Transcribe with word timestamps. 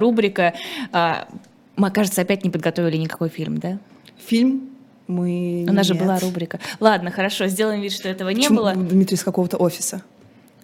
рубрика. 0.00 0.54
А, 0.92 1.28
мы, 1.76 1.90
кажется, 1.90 2.22
опять 2.22 2.42
не 2.44 2.50
подготовили 2.50 2.96
никакой 2.96 3.28
фильм, 3.28 3.58
да? 3.58 3.78
Фильм? 4.26 4.62
Мы... 5.06 5.66
У 5.68 5.72
нас 5.72 5.86
же 5.86 5.94
была 5.94 6.18
рубрика. 6.18 6.58
Ладно, 6.78 7.10
хорошо, 7.10 7.46
сделаем 7.46 7.80
вид, 7.80 7.92
что 7.92 8.08
этого 8.08 8.28
не 8.30 8.42
Почему 8.42 8.58
было. 8.58 8.74
Дмитрий 8.74 9.16
из 9.16 9.24
какого-то 9.24 9.56
офиса. 9.56 10.02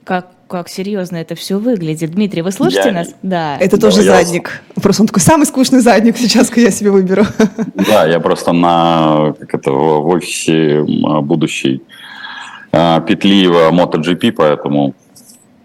Как, 0.04 0.28
как 0.46 0.68
серьезно 0.68 1.16
это 1.16 1.34
все 1.34 1.58
выглядит. 1.58 2.12
Дмитрий, 2.12 2.42
вы 2.42 2.52
слышите 2.52 2.88
Я- 2.90 2.92
нас? 2.94 3.08
Да. 3.22 3.56
Это 3.58 3.76
Да, 3.76 3.88
тоже 3.88 4.02
я- 4.02 4.16
задник. 4.22 4.62
Просто 4.80 5.02
он 5.02 5.08
такой 5.08 5.20
самый 5.22 5.46
скучный 5.46 5.80
задник 5.80 6.16
сейчас, 6.16 6.56
я 6.56 6.70
себе 6.70 6.92
выберу. 6.92 7.24
Да, 7.74 8.06
я 8.06 8.20
просто 8.20 8.52
на 8.52 9.34
как 9.40 9.54
это, 9.54 9.72
в 9.72 10.06
офисе 10.06 10.82
будущей 11.22 11.82
а, 12.70 13.00
петли 13.00 13.48
в 13.48 13.72
MotoGP, 13.72 14.30
поэтому 14.30 14.94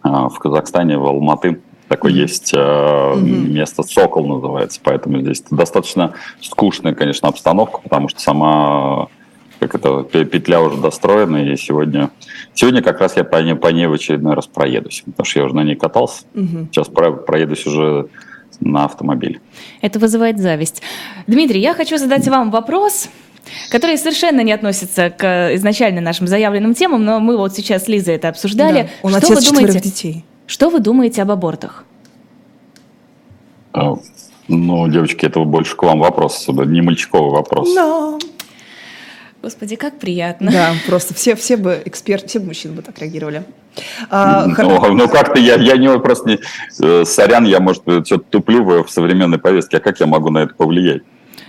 а, 0.01 0.27
в 0.29 0.39
Казахстане, 0.39 0.97
в 0.97 1.05
Алматы 1.05 1.59
такое 1.91 2.13
есть 2.13 2.53
а, 2.55 3.15
место, 3.17 3.83
Сокол 3.83 4.25
называется, 4.25 4.79
поэтому 4.81 5.19
здесь 5.19 5.43
достаточно 5.51 6.13
скучная, 6.39 6.93
конечно, 6.95 7.27
обстановка, 7.27 7.79
потому 7.83 8.07
что 8.07 8.21
сама 8.21 9.07
как 9.59 9.75
это, 9.75 10.02
пе- 10.03 10.25
петля 10.25 10.61
уже 10.61 10.77
достроена, 10.77 11.38
и 11.52 11.55
сегодня, 11.57 12.09
сегодня 12.55 12.81
как 12.81 12.99
раз 13.02 13.16
я 13.17 13.23
по 13.25 13.35
ней, 13.38 13.55
по 13.55 13.67
ней 13.67 13.85
в 13.88 13.93
очередной 13.93 14.33
раз 14.35 14.47
проедусь, 14.47 15.03
потому 15.05 15.25
что 15.25 15.39
я 15.39 15.45
уже 15.45 15.53
на 15.55 15.63
ней 15.63 15.75
катался, 15.75 16.23
сейчас 16.71 16.88
про- 16.88 17.11
проедусь 17.11 17.67
уже 17.67 18.08
на 18.61 18.85
автомобиле. 18.85 19.41
Это 19.81 19.99
вызывает 19.99 20.39
зависть. 20.39 20.81
Дмитрий, 21.27 21.59
я 21.59 21.73
хочу 21.73 21.97
задать 21.97 22.27
вам 22.27 22.52
вопрос, 22.52 23.09
который 23.69 23.97
совершенно 23.97 24.41
не 24.41 24.53
относится 24.53 25.09
к 25.09 25.53
изначально 25.55 25.99
нашим 25.99 26.25
заявленным 26.27 26.73
темам, 26.73 27.03
но 27.03 27.19
мы 27.19 27.38
вот 27.38 27.53
сейчас 27.53 27.83
с 27.83 27.88
Лизой 27.89 28.16
это 28.16 28.30
обсуждали. 28.30 28.83
Да, 28.83 28.89
Он 29.03 29.09
что 29.11 29.17
отец 29.17 29.30
вы 29.30 29.41
четверых 29.41 29.67
думаете? 29.67 29.80
детей. 29.89 30.25
Что 30.51 30.69
вы 30.69 30.81
думаете 30.81 31.21
об 31.21 31.31
абортах? 31.31 31.85
А, 33.71 33.93
Ну, 34.49 34.87
девочки, 34.89 35.25
это 35.25 35.39
больше 35.45 35.77
к 35.77 35.83
вам 35.83 35.99
вопрос, 35.99 36.45
не 36.49 36.81
мальчиковый 36.81 37.31
вопрос. 37.31 37.73
Да. 37.73 38.17
Господи, 39.41 39.77
как 39.77 39.97
приятно. 39.97 40.52
Да, 40.52 40.73
просто 40.88 41.13
все, 41.13 41.35
все 41.35 41.55
бы 41.55 41.81
эксперты, 41.85 42.27
все 42.27 42.39
бы 42.39 42.47
мужчины 42.47 42.73
бы 42.73 42.81
так 42.81 42.99
реагировали. 42.99 43.45
А, 44.09 44.45
Ну, 44.45 44.77
хор- 44.77 44.91
ну, 44.93 45.08
как-то 45.08 45.39
я, 45.39 45.55
я 45.55 45.77
не 45.77 45.97
просто 45.99 46.27
не 46.31 46.39
э, 46.83 47.05
сорян, 47.05 47.45
я, 47.45 47.61
может, 47.61 47.83
что-то 47.83 48.25
туплю 48.30 48.83
в 48.83 48.91
современной 48.91 49.39
повестке, 49.39 49.77
а 49.77 49.80
как 49.80 50.02
я 50.02 50.05
могу 50.05 50.31
на 50.31 50.39
это 50.39 50.53
повлиять? 50.53 51.03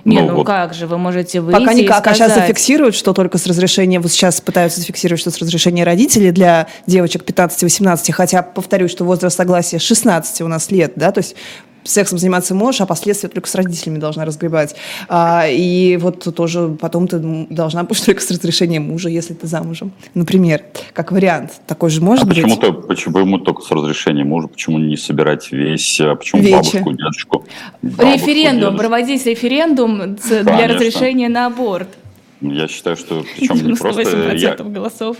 Не, 0.04 0.20
ну, 0.20 0.36
вот. 0.36 0.46
как 0.46 0.74
же, 0.74 0.86
вы 0.86 0.98
можете 0.98 1.40
выйти 1.40 1.58
Пока 1.58 1.72
и 1.72 1.82
никак, 1.82 2.06
а 2.06 2.14
сейчас 2.14 2.32
сказать. 2.32 2.48
зафиксируют, 2.48 2.94
что 2.94 3.12
только 3.12 3.38
с 3.38 3.46
разрешения, 3.46 4.00
вот 4.00 4.10
сейчас 4.10 4.40
пытаются 4.40 4.80
зафиксировать, 4.80 5.20
что 5.20 5.30
с 5.30 5.38
разрешения 5.38 5.84
родителей 5.84 6.32
для 6.32 6.66
девочек 6.86 7.22
15-18, 7.22 8.10
хотя, 8.12 8.42
повторюсь, 8.42 8.90
что 8.90 9.04
возраст 9.04 9.36
согласия 9.36 9.78
16 9.78 10.40
у 10.40 10.48
нас 10.48 10.70
лет, 10.70 10.94
да, 10.96 11.12
то 11.12 11.18
есть 11.18 11.36
сексом 11.84 12.18
заниматься 12.18 12.54
можешь, 12.54 12.80
а 12.80 12.86
последствия 12.86 13.28
только 13.28 13.48
с 13.48 13.54
родителями 13.54 13.98
должна 13.98 14.24
разгребать. 14.24 14.74
А, 15.08 15.46
и 15.48 15.96
вот 15.96 16.34
тоже 16.34 16.76
потом 16.80 17.08
ты 17.08 17.18
должна 17.50 17.82
будешь 17.92 18.00
только 18.00 18.20
с 18.20 18.30
разрешения 18.30 18.80
мужа, 18.80 19.08
если 19.08 19.34
ты 19.34 19.46
замужем. 19.46 19.92
Например, 20.14 20.62
как 20.92 21.12
вариант. 21.12 21.60
Такой 21.66 21.90
же 21.90 22.00
может 22.02 22.24
А 22.24 22.26
быть. 22.26 22.36
почему, 22.36 22.56
то, 22.56 22.72
почему 22.72 23.38
только 23.38 23.62
с 23.62 23.70
разрешения 23.70 24.24
мужа? 24.24 24.48
Почему 24.48 24.78
не 24.78 24.96
собирать 24.96 25.50
весь, 25.52 26.00
а 26.00 26.14
почему 26.14 26.42
Вече. 26.42 26.56
бабушку, 26.56 26.92
дедушку? 26.92 27.44
бабушку, 27.82 28.12
Референдум, 28.12 28.60
дедушку? 28.60 28.78
проводить 28.78 29.26
референдум 29.26 30.16
для 30.16 30.44
Конечно. 30.44 30.68
разрешения 30.74 31.28
на 31.28 31.46
аборт. 31.46 31.88
Я 32.40 32.66
считаю, 32.68 32.96
что 32.96 33.24
причем 33.38 33.66
не 33.66 33.74
просто... 33.74 34.02
98% 34.02 34.36
Я, 34.38 34.54
голосов. 34.56 35.16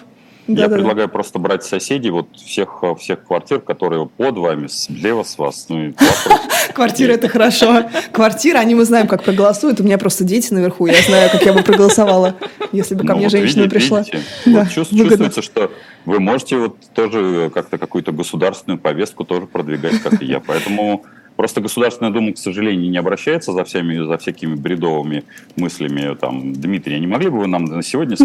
Я 0.48 0.55
Да-да-да. 0.55 0.75
предлагаю 0.75 1.09
просто 1.09 1.39
брать 1.39 1.62
соседей, 1.65 2.11
вот 2.11 2.27
всех, 2.37 2.83
всех 2.98 3.25
квартир, 3.25 3.61
которые 3.61 4.07
под 4.07 4.39
вами, 4.39 4.67
слева 4.67 5.23
с 5.23 5.39
вас, 5.39 5.67
ну. 5.69 5.95
Квартира 6.75 7.12
это 7.12 7.29
хорошо. 7.29 7.85
Квартира, 8.12 8.59
они 8.59 8.75
мы 8.75 8.85
знаем, 8.85 9.07
как 9.07 9.23
проголосуют. 9.23 9.81
У 9.81 9.85
меня 9.85 9.98
просто 9.98 10.25
дети 10.25 10.53
наверху. 10.53 10.87
Я 10.87 11.01
знаю, 11.03 11.31
как 11.31 11.45
я 11.45 11.53
бы 11.53 11.63
проголосовала, 11.63 12.35
если 12.73 12.95
бы 12.95 13.07
ко 13.07 13.13
Ну, 13.13 13.20
мне 13.20 13.29
женщина 13.29 13.69
пришла. 13.69 14.05
Да, 14.47 14.67
чувствуется, 14.67 15.42
что 15.42 15.70
вы 16.05 16.19
можете 16.19 16.57
вот 16.57 16.77
тоже 16.95 17.51
как-то 17.55 17.79
какую-то 17.79 18.13
государственную 18.13 18.79
повестку 18.79 19.25
тоже 19.25 19.47
продвигать, 19.47 20.01
как 20.01 20.23
и 20.23 20.27
я. 20.27 20.41
Поэтому 20.41 21.05
просто 21.37 21.61
Государственная 21.61 22.13
Дума, 22.13 22.33
к 22.33 22.39
сожалению, 22.39 22.91
не 22.91 22.98
обращается 22.98 23.53
за 23.53 23.65
всеми, 23.65 24.05
за 24.05 24.19
всякими 24.19 24.55
бредовыми 24.55 25.25
мыслями. 25.57 26.17
Там, 26.20 26.53
Дмитрий, 26.53 26.97
а 26.97 26.98
не 26.98 27.07
могли 27.07 27.29
бы 27.31 27.41
вы 27.41 27.47
нам 27.47 27.65
на 27.65 27.83
сегодня 27.83 28.17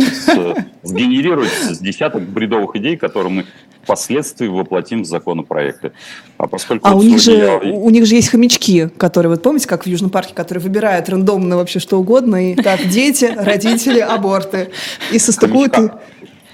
сгенерировать 0.83 1.49
с 1.49 1.79
десяток 1.79 2.23
бредовых 2.23 2.75
идей, 2.75 2.97
которые 2.97 3.31
мы 3.31 3.45
впоследствии 3.83 4.47
воплотим 4.47 5.03
в 5.03 5.05
законопроекты? 5.05 5.91
А 6.37 6.47
поскольку 6.47 6.87
А 6.87 6.95
у 6.95 7.01
них, 7.01 7.19
же, 7.19 7.31
я- 7.31 7.57
у 7.57 7.89
них 7.89 8.05
же 8.05 8.15
есть 8.15 8.29
хомячки, 8.29 8.89
которые, 8.97 9.29
вот 9.29 9.41
помните, 9.41 9.67
как 9.67 9.83
в 9.83 9.87
Южном 9.87 10.09
парке, 10.09 10.33
которые 10.33 10.61
выбирают 10.61 11.09
рандомно 11.09 11.55
вообще 11.55 11.79
что 11.79 11.97
угодно, 11.99 12.51
и 12.51 12.55
так, 12.55 12.87
дети, 12.87 13.33
родители, 13.37 13.99
аборты. 13.99 14.69
И 15.11 15.19
состыкуют... 15.19 15.73
Хомячка. 15.75 16.01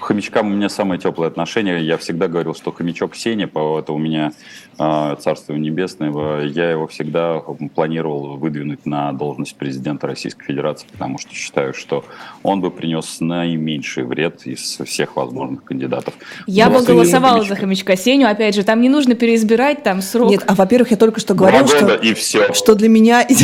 Хомячкам 0.04 0.48
у 0.48 0.54
меня 0.54 0.68
самое 0.68 1.00
теплое 1.00 1.28
отношение. 1.28 1.82
Я 1.84 1.96
всегда 1.96 2.28
говорил, 2.28 2.54
что 2.54 2.72
хомячок 2.72 3.16
Сеня, 3.16 3.48
по- 3.48 3.78
это 3.78 3.92
у 3.94 3.98
меня 3.98 4.32
э, 4.78 5.16
царство 5.18 5.54
небесное, 5.54 6.44
я 6.44 6.70
его 6.70 6.86
всегда 6.86 7.40
планировал 7.74 8.36
выдвинуть 8.36 8.84
на 8.84 9.12
должность 9.12 9.56
президента 9.56 10.06
Российской 10.06 10.44
Федерации, 10.44 10.86
потому 10.92 11.16
что 11.18 11.34
считаю, 11.34 11.72
что 11.72 12.04
он 12.42 12.60
бы 12.60 12.70
принес 12.70 13.20
наименьший 13.20 14.04
вред 14.04 14.42
из 14.46 14.78
всех 14.84 15.16
возможных 15.16 15.64
кандидатов. 15.64 16.12
Я 16.46 16.68
бы 16.68 16.82
голосовала 16.82 17.36
хомячка. 17.38 17.54
за 17.54 17.60
хомячка 17.60 17.96
Сеню. 17.96 18.28
Опять 18.28 18.54
же, 18.54 18.62
там 18.62 18.82
не 18.82 18.90
нужно 18.90 19.14
переизбирать 19.14 19.82
там 19.82 20.02
срок. 20.02 20.30
Нет, 20.30 20.44
а 20.46 20.54
во-первых, 20.54 20.90
я 20.90 20.98
только 20.98 21.18
что 21.18 21.32
Два 21.32 21.50
года 21.50 21.66
что, 21.66 21.94
и 21.94 22.12
все. 22.12 22.52
что 22.52 22.74
для 22.74 22.88
меня... 22.88 23.26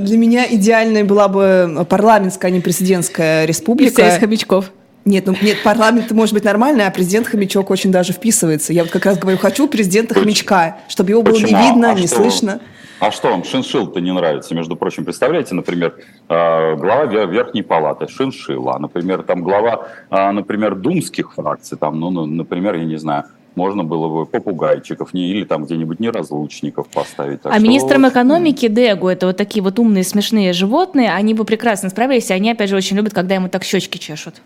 Для 0.00 0.18
меня 0.18 0.44
идеальной 0.52 1.04
была 1.04 1.28
бы 1.28 1.86
парламентская, 1.88 2.50
а 2.50 2.54
не 2.54 2.60
президентская 2.60 3.44
И 3.44 3.46
вся 3.46 3.52
из 3.52 3.58
республика. 3.58 4.10
хомячков. 4.18 4.72
Нет, 5.06 5.24
ну 5.26 5.36
нет, 5.40 5.58
парламент 5.62 6.10
может 6.10 6.34
быть 6.34 6.42
нормальный, 6.44 6.84
а 6.84 6.90
президент 6.90 7.28
хомячок 7.28 7.70
очень 7.70 7.92
даже 7.92 8.12
вписывается. 8.12 8.72
Я 8.72 8.82
вот 8.82 8.90
как 8.90 9.06
раз 9.06 9.16
говорю, 9.16 9.38
хочу 9.38 9.68
президента 9.68 10.08
Почему? 10.08 10.24
хомячка, 10.24 10.78
чтобы 10.88 11.10
его 11.10 11.22
было 11.22 11.36
не 11.36 11.42
Почему? 11.44 11.62
видно, 11.62 11.90
А 11.90 11.94
не 11.94 12.08
что? 12.08 12.16
слышно. 12.16 12.60
А 12.98 13.12
что 13.12 13.28
вам 13.30 13.44
шиншилл-то 13.44 14.00
не 14.00 14.12
нравится, 14.12 14.52
между 14.54 14.74
прочим? 14.74 15.04
Представляете, 15.04 15.54
например, 15.54 15.94
э, 16.28 16.74
глава 16.76 17.04
Вер- 17.04 17.30
Верхней 17.30 17.62
Палаты 17.62 18.08
шиншилла, 18.08 18.76
а, 18.76 18.78
например, 18.80 19.22
там 19.22 19.42
глава, 19.42 19.86
а, 20.10 20.32
например, 20.32 20.74
думских 20.74 21.34
фракций, 21.34 21.78
там, 21.78 22.00
ну, 22.00 22.10
ну, 22.10 22.26
например, 22.26 22.74
я 22.74 22.84
не 22.84 22.96
знаю, 22.96 23.24
можно 23.54 23.84
было 23.84 24.08
бы 24.08 24.26
попугайчиков 24.26 25.14
не, 25.14 25.30
или 25.30 25.44
там 25.44 25.66
где-нибудь 25.66 26.00
неразлучников 26.00 26.88
поставить. 26.88 27.42
Так 27.42 27.52
А 27.52 27.56
что 27.56 27.62
министром 27.64 28.02
вот, 28.02 28.10
экономики 28.12 28.66
Дегу, 28.66 29.08
это 29.08 29.26
вот 29.28 29.36
такие 29.36 29.62
вот 29.62 29.78
умные, 29.78 30.02
смешные 30.02 30.52
животные, 30.52 31.12
они 31.12 31.32
бы 31.34 31.44
прекрасно 31.44 31.90
справились, 31.90 32.30
и 32.30 32.32
они, 32.32 32.50
опять 32.50 32.70
же, 32.70 32.76
очень 32.76 32.96
любят, 32.96 33.12
когда 33.14 33.36
ему 33.36 33.48
так 33.48 33.62
щечки 33.62 33.98
чешут. 33.98 34.36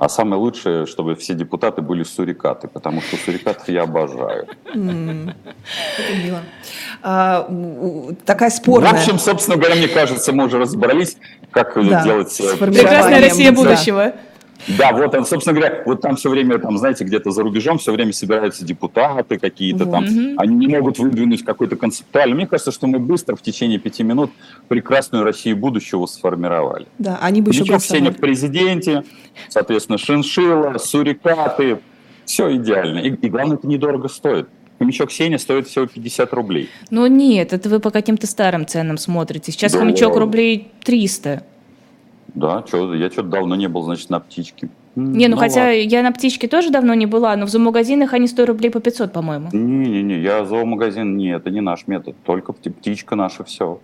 А 0.00 0.08
самое 0.08 0.40
лучшее, 0.40 0.86
чтобы 0.86 1.14
все 1.14 1.34
депутаты 1.34 1.82
были 1.82 2.04
сурикаты, 2.04 2.68
потому 2.68 3.02
что 3.02 3.18
сурикатов 3.18 3.68
я 3.68 3.82
обожаю. 3.82 4.46
Это 4.64 4.78
мило. 6.24 6.40
А, 7.02 7.46
такая 8.24 8.48
спорная. 8.48 8.92
В 8.92 8.94
общем, 8.94 9.18
собственно 9.18 9.58
говоря, 9.58 9.74
мне 9.74 9.88
кажется, 9.88 10.32
мы 10.32 10.46
уже 10.46 10.56
разобрались, 10.58 11.18
как 11.50 11.74
Да, 11.74 12.02
делать... 12.02 12.40
э. 12.40 12.56
Прекрасная 12.56 13.20
Россия 13.20 13.52
будущего. 13.52 14.14
Да, 14.78 14.92
вот, 14.92 15.14
он, 15.14 15.24
собственно 15.24 15.58
говоря, 15.58 15.82
вот 15.86 16.00
там 16.00 16.16
все 16.16 16.30
время, 16.30 16.58
там, 16.58 16.78
знаете, 16.78 17.04
где-то 17.04 17.30
за 17.30 17.42
рубежом 17.42 17.78
все 17.78 17.92
время 17.92 18.12
собираются 18.12 18.64
депутаты 18.64 19.38
какие-то 19.38 19.86
там, 19.86 20.04
они 20.36 20.54
не 20.54 20.66
могут 20.66 20.98
выдвинуть 20.98 21.44
какой-то 21.44 21.76
концептуальный. 21.76 22.36
Мне 22.36 22.46
кажется, 22.46 22.70
что 22.72 22.86
мы 22.86 22.98
быстро 22.98 23.36
в 23.36 23.42
течение 23.42 23.78
пяти 23.78 24.02
минут 24.02 24.30
прекрасную 24.68 25.24
Россию 25.24 25.56
будущего 25.56 26.06
сформировали. 26.06 26.86
Да, 26.98 27.18
они 27.22 27.40
бы 27.42 27.50
еще 27.52 27.64
голосовали. 27.64 28.10
в 28.10 28.16
президенте, 28.16 29.04
соответственно, 29.48 29.98
шиншилла, 29.98 30.78
сурикаты, 30.78 31.80
все 32.24 32.54
идеально. 32.56 32.98
И, 33.00 33.10
и 33.10 33.28
главное, 33.28 33.56
это 33.56 33.66
недорого 33.66 34.08
стоит. 34.08 34.48
Хомячок 34.78 35.10
Сеня 35.12 35.38
стоит 35.38 35.68
всего 35.68 35.86
50 35.86 36.32
рублей. 36.32 36.70
Ну 36.90 37.06
нет, 37.06 37.52
это 37.52 37.68
вы 37.68 37.80
по 37.80 37.90
каким-то 37.90 38.26
старым 38.26 38.66
ценам 38.66 38.96
смотрите. 38.96 39.52
Сейчас 39.52 39.72
Да. 39.72 39.78
хомячок 39.78 40.16
рублей 40.16 40.72
300. 40.84 41.42
Да, 42.34 42.64
чё, 42.70 42.94
я 42.94 43.10
что-то 43.10 43.28
давно 43.28 43.54
не 43.56 43.68
был, 43.68 43.82
значит, 43.82 44.10
на 44.10 44.20
птичке. 44.20 44.68
Не, 44.96 45.28
ну, 45.28 45.36
хотя 45.36 45.60
ладно. 45.60 45.72
я 45.74 46.02
на 46.02 46.10
птичке 46.12 46.48
тоже 46.48 46.70
давно 46.70 46.94
не 46.94 47.06
была, 47.06 47.36
но 47.36 47.46
в 47.46 47.48
зоомагазинах 47.48 48.12
они 48.12 48.26
стоят 48.26 48.48
рублей 48.48 48.70
по 48.70 48.80
500, 48.80 49.12
по-моему. 49.12 49.48
Не-не-не, 49.52 50.20
я 50.20 50.44
зоомагазин, 50.44 51.16
не, 51.16 51.30
это 51.36 51.50
не 51.50 51.60
наш 51.60 51.86
метод, 51.86 52.16
только 52.24 52.52
пти- 52.52 52.70
птичка 52.70 53.14
наша, 53.14 53.44
все. 53.44 53.80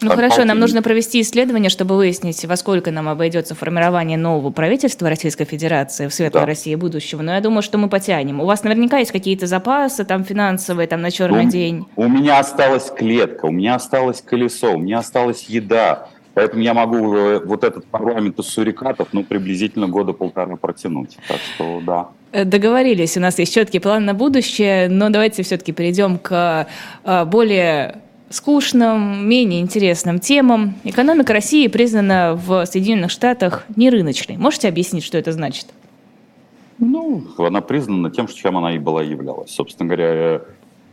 Ну 0.00 0.08
Так, 0.10 0.16
хорошо, 0.16 0.36
нам 0.38 0.46
полтинник. 0.48 0.60
нужно 0.60 0.82
провести 0.82 1.20
исследование, 1.20 1.70
чтобы 1.70 1.96
выяснить, 1.96 2.44
во 2.44 2.54
сколько 2.56 2.92
нам 2.92 3.08
обойдется 3.08 3.56
формирование 3.56 4.16
нового 4.16 4.50
правительства 4.50 5.08
Российской 5.08 5.44
Федерации 5.44 6.06
в 6.06 6.14
светлой 6.14 6.42
Да. 6.42 6.46
России 6.46 6.76
будущего. 6.76 7.20
Но 7.20 7.34
я 7.34 7.40
думаю, 7.40 7.62
что 7.62 7.78
мы 7.78 7.88
потянем. 7.88 8.40
У 8.40 8.44
вас 8.46 8.62
наверняка 8.62 8.98
есть 8.98 9.10
какие-то 9.10 9.48
запасы 9.48 10.04
там 10.04 10.22
финансовые, 10.24 10.86
там 10.86 11.02
на 11.02 11.10
черный 11.10 11.46
У- 11.46 11.50
день. 11.50 11.84
У 11.96 12.06
меня 12.08 12.38
осталась 12.38 12.90
клетка, 12.96 13.46
у 13.46 13.50
меня 13.50 13.74
осталось 13.74 14.22
колесо, 14.22 14.74
у 14.74 14.78
меня 14.78 15.00
осталась 15.00 15.46
еда. 15.48 16.08
Поэтому 16.38 16.62
я 16.62 16.72
могу 16.72 17.16
э, 17.16 17.40
вот 17.44 17.64
этот 17.64 17.84
парламент 17.86 18.38
из 18.38 18.46
сурикатов, 18.46 19.08
ну, 19.10 19.24
приблизительно 19.24 19.88
года 19.88 20.12
полтора 20.12 20.54
протянуть. 20.54 21.18
Так 21.26 21.38
что, 21.38 21.82
да. 21.84 22.10
Э, 22.30 22.44
Договорились, 22.44 23.16
у 23.16 23.20
нас 23.20 23.40
есть 23.40 23.52
четкий 23.52 23.80
план 23.80 24.04
на 24.04 24.14
будущее, 24.14 24.88
но 24.88 25.08
давайте 25.10 25.42
все-таки 25.42 25.72
перейдем 25.72 26.16
к 26.16 26.68
э, 27.02 27.24
более 27.24 28.02
скучным, 28.30 29.28
менее 29.28 29.60
интересным 29.60 30.20
темам. 30.20 30.76
Экономика 30.84 31.32
России 31.32 31.66
признана 31.66 32.36
в 32.40 32.66
Соединенных 32.66 33.10
Штатах 33.10 33.64
нерыночной. 33.74 34.36
Можете 34.36 34.68
объяснить, 34.68 35.02
что 35.02 35.18
это 35.18 35.32
значит? 35.32 35.66
Ну, 36.78 37.24
она 37.38 37.62
признана 37.62 38.12
тем, 38.12 38.28
чем 38.28 38.56
она 38.56 38.76
и 38.76 38.78
была 38.78 39.02
являлась. 39.02 39.50
Собственно 39.50 39.88
говоря, 39.88 40.42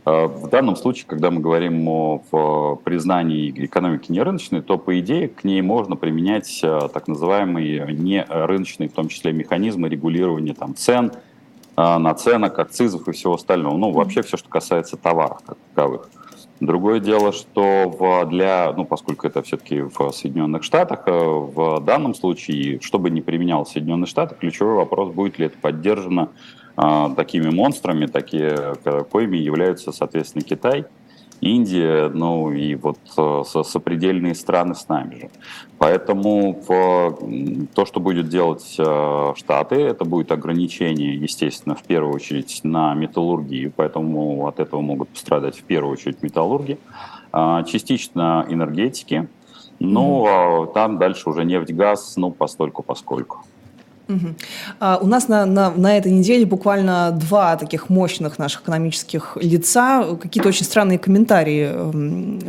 в 0.06 0.48
данном 0.50 0.76
случае, 0.76 1.06
когда 1.08 1.32
мы 1.32 1.40
говорим 1.40 1.88
о 1.88 2.76
признании 2.84 3.52
экономики 3.56 4.12
нерыночной, 4.12 4.62
то, 4.62 4.78
по 4.78 5.00
идее, 5.00 5.28
к 5.28 5.42
ней 5.42 5.60
можно 5.62 5.96
применять 5.96 6.60
э, 6.62 6.88
так 6.94 7.08
называемые 7.08 7.92
нерыночные, 7.92 8.88
в 8.88 8.92
том 8.92 9.08
числе, 9.08 9.32
механизмы 9.32 9.88
регулирования 9.88 10.54
там, 10.54 10.76
цен, 10.76 11.10
э, 11.76 11.98
наценок, 11.98 12.56
акцизов 12.56 13.08
и 13.08 13.12
всего 13.12 13.34
остального. 13.34 13.76
Ну, 13.76 13.90
вообще 13.90 14.22
все, 14.22 14.36
что 14.36 14.48
касается 14.48 14.96
товаров 14.96 15.38
как 15.44 15.58
таковых. 15.74 16.08
Другое 16.60 17.00
дело, 17.00 17.32
что 17.32 17.88
в, 17.88 18.30
для, 18.30 18.72
ну, 18.76 18.84
поскольку 18.84 19.26
это 19.26 19.42
все-таки 19.42 19.80
в 19.80 20.12
Соединенных 20.12 20.62
Штатах, 20.62 21.02
в 21.06 21.80
данном 21.80 22.14
случае, 22.14 22.78
чтобы 22.80 23.10
не 23.10 23.22
применял 23.22 23.66
Соединенные 23.66 24.06
Штаты, 24.06 24.36
ключевой 24.36 24.76
вопрос, 24.76 25.12
будет 25.12 25.40
ли 25.40 25.46
это 25.46 25.58
поддержано 25.58 26.28
такими 26.76 27.50
монстрами, 27.50 28.06
такие, 28.06 28.74
коими 29.10 29.38
являются, 29.38 29.92
соответственно, 29.92 30.44
Китай, 30.44 30.84
Индия, 31.40 32.08
ну 32.08 32.50
и 32.50 32.74
вот 32.74 32.98
э, 33.16 33.42
со, 33.46 33.62
сопредельные 33.62 34.34
страны 34.34 34.74
с 34.74 34.88
нами 34.88 35.14
же. 35.16 35.30
Поэтому 35.78 36.62
то, 37.74 37.84
что 37.84 38.00
будет 38.00 38.28
делать 38.28 38.74
э, 38.78 39.32
Штаты, 39.36 39.76
это 39.76 40.04
будет 40.04 40.32
ограничение, 40.32 41.14
естественно, 41.14 41.74
в 41.74 41.82
первую 41.82 42.14
очередь 42.14 42.60
на 42.62 42.94
металлургию, 42.94 43.72
поэтому 43.74 44.46
от 44.46 44.60
этого 44.60 44.80
могут 44.80 45.10
пострадать 45.10 45.58
в 45.58 45.62
первую 45.62 45.92
очередь 45.92 46.22
металлурги, 46.22 46.78
э, 47.32 47.64
частично 47.66 48.46
энергетики, 48.48 49.28
ну, 49.78 50.24
mm-hmm. 50.26 50.72
там 50.72 50.96
дальше 50.96 51.28
уже 51.28 51.44
нефть, 51.44 51.70
газ, 51.72 52.14
ну, 52.16 52.30
постольку, 52.30 52.82
поскольку. 52.82 53.44
Угу. 54.08 54.34
А, 54.78 54.98
у 55.02 55.06
нас 55.06 55.28
на, 55.28 55.46
на, 55.46 55.70
на 55.70 55.96
этой 55.96 56.12
неделе 56.12 56.46
буквально 56.46 57.10
два 57.10 57.56
таких 57.56 57.88
мощных 57.88 58.38
наших 58.38 58.62
экономических 58.62 59.36
лица 59.40 60.04
какие-то 60.20 60.48
очень 60.48 60.64
странные 60.64 60.98
комментарии 60.98 61.68
э, 61.70 61.90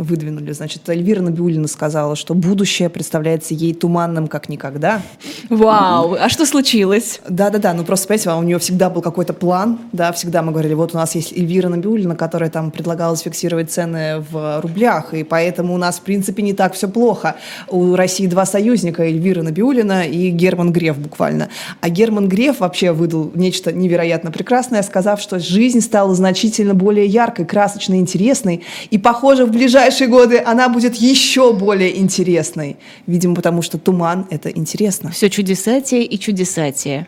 выдвинули. 0.01 0.51
Значит, 0.51 0.88
Эльвира 0.88 1.21
Набиулина 1.21 1.68
сказала, 1.68 2.15
что 2.15 2.36
будущее 2.36 2.89
представляется 2.89 3.54
ей 3.54 3.74
туманным 3.74 4.27
как 4.27 4.50
никогда. 4.50 5.01
Вау! 5.50 6.15
А 6.19 6.30
что 6.30 6.45
случилось? 6.45 7.21
Да-да-да, 7.27 7.74
ну 7.74 7.83
просто, 7.83 8.07
понимаете, 8.07 8.31
у 8.31 8.44
нее 8.44 8.60
всегда 8.60 8.89
был 8.89 9.01
какой-то 9.01 9.33
план, 9.33 9.80
да, 9.92 10.12
всегда 10.12 10.44
мы 10.44 10.51
говорили, 10.51 10.75
вот 10.75 10.94
у 10.94 10.98
нас 10.98 11.15
есть 11.15 11.33
Эльвира 11.33 11.69
Набиулина, 11.69 12.15
которая 12.15 12.50
там 12.50 12.69
предлагала 12.69 13.15
фиксировать 13.15 13.71
цены 13.71 14.24
в 14.30 14.62
рублях, 14.62 15.13
и 15.13 15.24
поэтому 15.24 15.74
у 15.74 15.77
нас, 15.77 15.98
в 15.98 16.01
принципе, 16.01 16.44
не 16.44 16.53
так 16.53 16.74
все 16.74 16.88
плохо. 16.88 17.36
У 17.68 17.95
России 17.95 18.27
два 18.27 18.45
союзника, 18.45 19.03
Эльвира 19.03 19.42
Набиулина 19.42 20.06
и 20.06 20.30
Герман 20.30 20.71
Греф 20.71 20.98
буквально. 20.98 21.47
А 21.82 21.90
Герман 21.90 22.28
Греф 22.28 22.60
вообще 22.60 22.92
выдал 22.92 23.32
нечто 23.34 23.72
невероятно 23.72 24.32
прекрасное, 24.32 24.82
сказав, 24.84 25.22
что 25.22 25.40
жизнь 25.40 25.82
стала 25.82 26.14
значительно 26.16 26.74
более 26.74 27.06
яркой, 27.06 27.46
красочной, 27.46 28.00
интересной, 28.00 28.64
и, 28.90 28.98
похоже, 28.98 29.46
в 29.46 29.52
ближайшие 29.52 30.08
годы 30.08 30.42
она 30.44 30.70
будет 30.70 30.96
еще 30.96 31.54
более 31.54 31.98
интересной. 31.98 32.78
Видимо, 33.06 33.36
потому 33.36 33.62
что 33.62 33.78
туман— 33.78 34.26
это 34.30 34.50
интересно. 34.50 35.12
Все 35.12 35.30
чудесатие 35.30 36.04
и 36.04 36.20
чудесатие. 36.20 37.08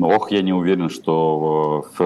Ох, 0.00 0.30
я 0.30 0.42
не 0.42 0.52
уверен, 0.52 0.88
что 0.90 1.84
в 1.98 2.02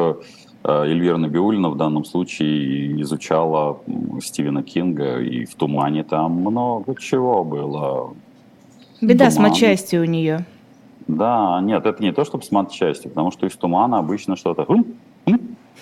э, 0.65 0.85
Эльвира 0.85 1.19
Набиулина 1.19 1.69
в 1.69 1.77
данном 1.77 2.05
случае 2.05 3.01
изучала 3.03 3.81
Стивена 4.23 4.63
Кинга, 4.63 5.21
и 5.21 5.45
в 5.45 5.55
«Тумане» 5.55 6.03
там 6.05 6.33
много 6.33 6.95
чего 6.99 7.45
было. 7.45 8.15
Беда 9.01 9.31
Туман. 9.31 9.33
с 9.33 9.39
матчастью 9.39 10.03
у 10.03 10.05
нее. 10.05 10.47
Да, 11.07 11.61
нет, 11.63 11.87
это 11.87 12.03
не 12.03 12.13
то, 12.13 12.25
чтобы 12.25 12.45
с 12.45 12.51
матчастью, 12.51 13.11
потому 13.11 13.31
что 13.31 13.47
из 13.47 13.53
тумана 13.57 13.99
обычно 13.99 14.37
что-то... 14.37 14.67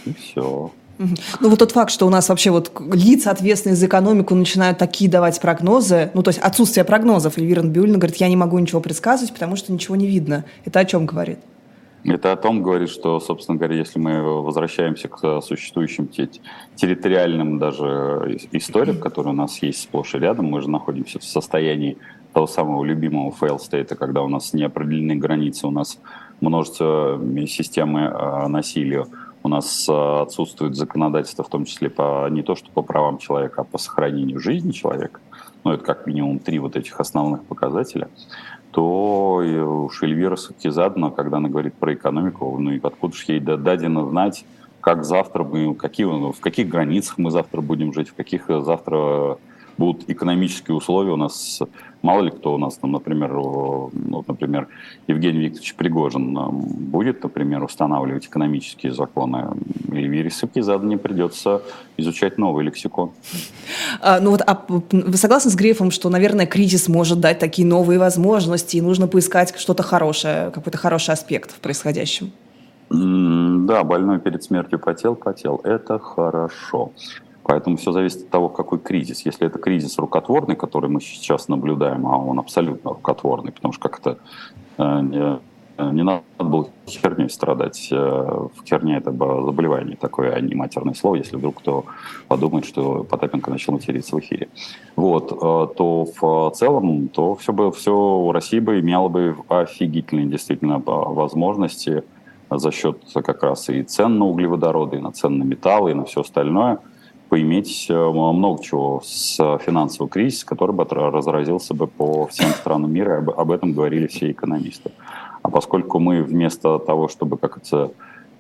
И 0.07 0.15
все. 0.15 0.71
Ну 0.99 1.49
вот 1.49 1.59
тот 1.59 1.73
факт, 1.73 1.91
что 1.91 2.07
у 2.07 2.11
нас 2.11 2.29
вообще 2.29 2.51
вот 2.51 2.71
лица, 2.93 3.31
ответственные 3.31 3.77
за 3.77 3.87
экономику, 3.87 4.35
начинают 4.35 4.79
такие 4.79 5.11
давать 5.11 5.41
прогнозы, 5.41 6.11
ну 6.13 6.23
то 6.23 6.29
есть 6.29 6.39
отсутствие 6.41 6.85
прогнозов. 6.85 7.39
Эльвира 7.39 7.63
Набиулина 7.63 7.97
говорит, 7.97 8.17
я 8.17 8.29
не 8.29 8.37
могу 8.37 8.59
ничего 8.59 8.81
предсказывать, 8.81 9.33
потому 9.33 9.57
что 9.57 9.73
ничего 9.73 9.97
не 9.97 10.07
видно. 10.07 10.45
Это 10.65 10.81
о 10.81 10.85
чем 10.85 11.07
говорит? 11.07 11.39
Это 12.05 12.33
о 12.33 12.37
том 12.37 12.63
говорит, 12.63 12.89
что, 12.89 13.21
собственно 13.21 13.59
говоря, 13.59 13.77
если 13.77 13.99
мы 13.99 14.23
возвращаемся 14.43 15.09
к 15.09 15.41
существующим 15.43 16.09
территориальным 16.77 17.59
даже 17.59 18.39
историям, 18.53 18.99
которые 18.99 19.33
у 19.35 19.37
нас 19.37 19.63
есть 19.63 19.83
сплошь 19.83 20.15
и 20.15 20.19
рядом, 20.19 20.47
мы 20.47 20.63
же 20.63 20.71
находимся 20.71 21.19
в 21.19 21.25
состоянии 21.25 21.99
того 22.33 22.47
самого 22.47 22.85
любимого 22.85 23.31
state, 23.31 23.95
когда 23.97 24.23
у 24.23 24.29
нас 24.29 24.53
не 24.53 24.63
определены 24.63 25.17
границы, 25.17 25.67
у 25.67 25.71
нас 25.71 25.99
множество 26.41 27.21
системы 27.47 28.03
э, 28.03 28.47
насилия, 28.49 29.07
у 29.43 29.49
нас 29.49 29.89
э, 29.89 30.23
отсутствует 30.23 30.77
законодательство, 30.77 31.45
в 31.45 31.49
том 31.49 31.65
числе 31.65 31.91
по, 31.91 32.29
не 32.31 32.43
то 32.43 32.55
что 32.55 32.71
по 32.71 32.83
правам 32.83 33.19
человека, 33.19 33.63
а 33.63 33.65
по 33.65 33.79
сохранению 33.79 34.39
жизни 34.39 34.71
человека, 34.73 35.21
ну 35.65 35.73
это 35.73 35.85
как 35.85 36.07
минимум 36.07 36.39
три 36.39 36.59
вот 36.59 36.77
этих 36.77 37.01
основных 37.01 37.45
показателя, 37.45 38.09
то 38.71 39.43
уж 39.87 40.03
Эльвира 40.03 40.37
Сакизадна, 40.37 41.11
когда 41.11 41.39
она 41.39 41.49
говорит 41.49 41.75
про 41.75 41.93
экономику, 41.95 42.57
ну 42.59 42.71
и 42.71 42.81
откуда 42.81 43.17
же 43.17 43.25
ей 43.27 43.41
дадено 43.41 44.09
знать, 44.09 44.45
как 44.81 45.05
завтра 45.05 45.45
мы, 45.45 45.75
какие, 45.75 46.07
в 46.07 46.41
каких 46.41 46.69
границах 46.69 47.19
мы 47.19 47.31
завтра 47.31 47.61
будем 47.61 47.93
жить, 47.93 48.09
в 48.09 48.15
каких 48.15 48.47
завтра 48.47 49.39
будут 49.81 50.11
экономические 50.11 50.77
условия 50.77 51.13
у 51.13 51.17
нас, 51.17 51.63
мало 52.03 52.21
ли 52.23 52.31
кто 52.31 52.55
у 52.55 52.59
нас, 52.59 52.77
там, 52.77 52.93
например, 52.93 53.33
ну, 53.33 54.25
например, 54.29 54.69
Евгений 55.09 55.41
Викторович 55.41 55.75
Пригожин 55.75 56.39
будет, 56.93 57.23
например, 57.23 57.65
устанавливать 57.65 58.27
экономические 58.27 58.93
законы, 58.93 59.49
Эльвире 59.91 60.31
Сапкизаду 60.31 60.87
не 60.87 60.99
придется 60.99 61.63
изучать 61.97 62.39
новый 62.39 62.65
лексикон. 62.67 63.11
А, 64.03 64.21
ну 64.21 64.31
вот, 64.31 64.43
а 64.47 64.67
вы 64.69 65.17
согласны 65.17 65.51
с 65.51 65.57
Грефом, 65.57 65.91
что, 65.91 66.11
наверное, 66.11 66.47
кризис 66.47 66.89
может 66.89 67.21
дать 67.21 67.39
такие 67.39 67.67
новые 67.67 67.99
возможности, 67.99 68.77
и 68.77 68.83
нужно 68.83 69.09
поискать 69.09 69.55
что-то 69.57 69.83
хорошее, 69.83 70.51
какой-то 70.51 70.77
хороший 70.77 71.15
аспект 71.15 71.53
в 71.53 71.61
происходящем? 71.61 72.33
Да, 72.91 73.85
больной 73.85 74.19
перед 74.19 74.43
смертью 74.43 74.79
потел, 74.79 75.15
потел. 75.15 75.61
Это 75.65 75.99
хорошо. 75.99 76.91
Поэтому 77.51 77.77
все 77.79 77.91
зависит 77.91 78.23
от 78.23 78.31
того, 78.31 78.49
какой 78.49 78.79
кризис. 78.79 79.27
Если 79.27 79.45
это 79.45 79.59
кризис 79.59 79.99
рукотворный, 79.99 80.55
который 80.55 80.89
мы 80.89 81.01
сейчас 81.01 81.49
наблюдаем, 81.49 82.07
а 82.07 82.17
он 82.17 82.39
абсолютно 82.39 82.91
рукотворный, 82.91 83.51
потому 83.51 83.73
что 83.73 83.89
как-то 83.89 84.19
э, 84.79 85.01
не, 85.01 85.41
э, 85.77 85.91
не 85.91 86.05
надо 86.05 86.23
было 86.39 86.69
херней 86.87 87.29
страдать. 87.29 87.89
Э, 87.91 87.97
в 87.97 88.65
херне 88.65 88.99
это 88.99 89.11
заболевание 89.11 89.97
такое, 89.97 90.31
а 90.31 90.41
не 90.41 90.55
матерное 90.55 90.95
слово, 90.95 91.17
если 91.17 91.35
вдруг 91.35 91.59
кто 91.59 91.87
подумает, 92.29 92.67
что 92.67 93.03
Потапенко 93.03 93.51
начал 93.51 93.73
материться 93.73 94.15
в 94.15 94.21
эфире. 94.21 94.49
Вот, 94.95 95.31
то 95.31 96.07
в 96.21 96.53
целом, 96.55 97.09
то 97.09 97.35
все, 97.35 97.53
бы, 97.53 97.73
все 97.73 97.93
у 97.93 98.31
России 98.31 98.61
бы 98.61 98.79
имело 98.79 99.09
бы 99.09 99.37
офигительные 99.49 100.27
действительно 100.27 100.79
возможности 100.79 102.05
за 102.49 102.71
счет 102.71 103.03
как 103.13 103.43
раз 103.43 103.69
и 103.71 103.83
цен 103.83 104.21
на 104.21 104.27
углеводороды, 104.27 104.99
и 104.99 105.01
на 105.01 105.11
цен 105.11 105.39
на 105.39 105.43
металлы, 105.43 105.91
и 105.91 105.95
на 105.95 106.05
все 106.05 106.21
остальное– 106.21 106.79
поиметь 107.31 107.87
э, 107.89 107.95
много 107.95 108.63
чего 108.63 109.01
с 109.05 109.37
финансового 109.65 110.11
кризиса, 110.11 110.45
который 110.45 110.75
бы 110.75 110.85
разразился 110.85 111.75
бы 111.75 111.87
по 111.87 112.27
всем 112.27 112.51
странам 112.51 112.93
мира, 112.93 113.19
об, 113.19 113.53
этом 113.53 113.73
говорили 113.73 114.09
все 114.09 114.33
экономисты. 114.33 114.91
А 115.43 115.49
поскольку 115.49 116.01
мы 116.01 116.23
вместо 116.23 116.79
того, 116.81 117.09
чтобы 117.09 117.39
как 117.39 117.59
это 117.59 117.93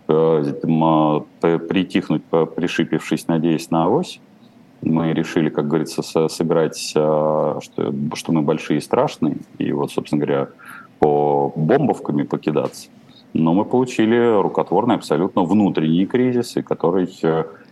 э, 0.09 1.59
притихнуть, 1.69 2.25
пришипившись, 2.25 3.29
надеясь 3.29 3.71
на 3.71 3.85
авось, 3.85 4.21
мы 4.83 5.13
решили, 5.13 5.51
как 5.51 5.69
говорится, 5.69 6.03
сыграть, 6.29 6.93
э, 6.97 7.59
что, 7.63 7.95
что 8.15 8.33
мы 8.33 8.43
большие 8.43 8.79
и 8.79 8.83
страшные, 8.83 9.37
и 9.59 9.71
вот, 9.71 9.93
собственно 9.93 10.25
говоря, 10.25 10.49
по 10.99 11.53
бомбовками 11.55 12.25
покидаться. 12.25 12.89
Но 13.35 13.55
мы 13.55 13.65
получили 13.65 14.43
рукотворный 14.43 14.97
абсолютно 14.97 15.45
внутренний 15.45 16.07
кризис, 16.07 16.57
и 16.57 16.63
который 16.63 17.09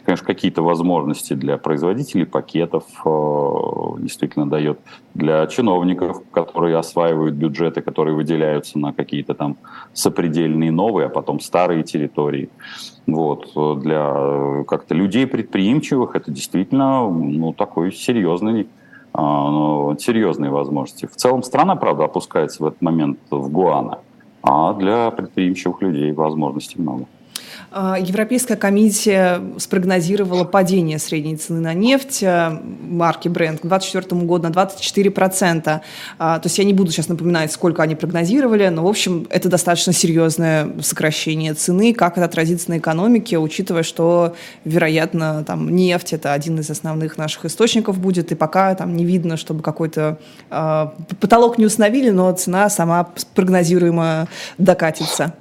конечно, 0.09 0.27
какие-то 0.27 0.63
возможности 0.63 1.35
для 1.35 1.59
производителей 1.59 2.25
пакетов 2.25 2.85
э, 3.05 4.01
действительно 4.01 4.49
дает, 4.49 4.79
для 5.13 5.47
чиновников, 5.49 6.23
которые 6.31 6.79
осваивают 6.79 7.35
бюджеты, 7.35 7.83
которые 7.83 8.17
выделяются 8.17 8.79
на 8.79 8.95
какие-то 8.95 9.35
там 9.35 9.59
сопредельные 9.93 10.73
новые, 10.73 11.09
а 11.09 11.11
потом 11.11 11.41
старые 11.41 11.83
территории. 11.83 12.49
Вот. 13.07 13.53
Для 13.83 14.15
э, 14.17 14.65
как-то 14.67 14.95
людей 14.95 15.27
предприимчивых 15.27 16.17
это 16.17 16.31
действительно 16.31 17.07
ну, 17.07 17.53
такой 17.53 17.93
серьезный 17.93 18.63
э, 18.63 18.67
ну, 19.13 19.95
серьезные 19.99 20.51
возможности. 20.51 21.05
В 21.05 21.17
целом 21.17 21.43
страна, 21.43 21.77
правда, 21.77 22.05
опускается 22.05 22.63
в 22.63 22.67
этот 22.67 22.81
момент 22.81 23.19
в 23.31 23.51
Гуана, 23.51 23.99
а 24.43 24.73
для 24.73 25.11
предприимчивых 25.11 25.83
людей 25.83 26.13
возможностей 26.13 26.81
много. 26.81 27.05
А, 27.71 27.99
Европейская 27.99 28.57
комиссия 28.57 29.41
спрогнозировала 29.59 30.45
падение 30.45 30.99
средней 30.99 31.37
цены 31.37 31.61
на 31.61 31.75
нефть 31.75 32.23
э, 32.23 32.59
марки 32.89 33.29
Brent 33.29 33.59
к 33.59 33.67
2024 33.67 34.23
году 34.23 34.49
на 34.49 34.53
24%. 34.53 35.81
А, 36.19 36.39
то 36.39 36.47
есть 36.47 36.59
я 36.59 36.65
не 36.65 36.73
буду 36.73 36.91
сейчас 36.91 37.09
напоминать, 37.09 37.53
сколько 37.53 37.83
они 37.83 37.95
прогнозировали, 37.95 38.69
но, 38.69 38.85
в 38.85 38.89
общем, 38.89 39.27
это 39.31 39.49
достаточно 39.49 39.93
серьезное 39.93 40.71
сокращение 40.81 41.55
цены. 41.55 41.93
Как 41.93 42.17
это 42.17 42.25
отразится 42.25 42.71
на 42.71 42.79
экономике, 42.79 43.39
учитывая, 43.39 43.83
что, 43.83 44.35
вероятно, 44.65 45.45
там, 45.45 45.75
нефть– 45.75 46.13
это 46.15 46.33
один 46.33 46.59
из 46.61 46.71
основных 46.71 47.19
наших 47.19 47.45
источников 47.45 47.99
будет, 47.99 48.33
и 48.33 48.35
пока 48.35 48.75
там 48.75 48.97
не 48.97 49.05
видно, 49.05 49.37
чтобы 49.37 49.63
какой-то 49.63 50.19
э, 50.51 50.87
потолок 51.21 51.59
не 51.59 51.67
установили, 51.67 52.11
но 52.11 52.33
цена 52.33 52.71
сама 52.71 53.09
прогнозируемо 53.35 54.29
докатится. 54.57 55.35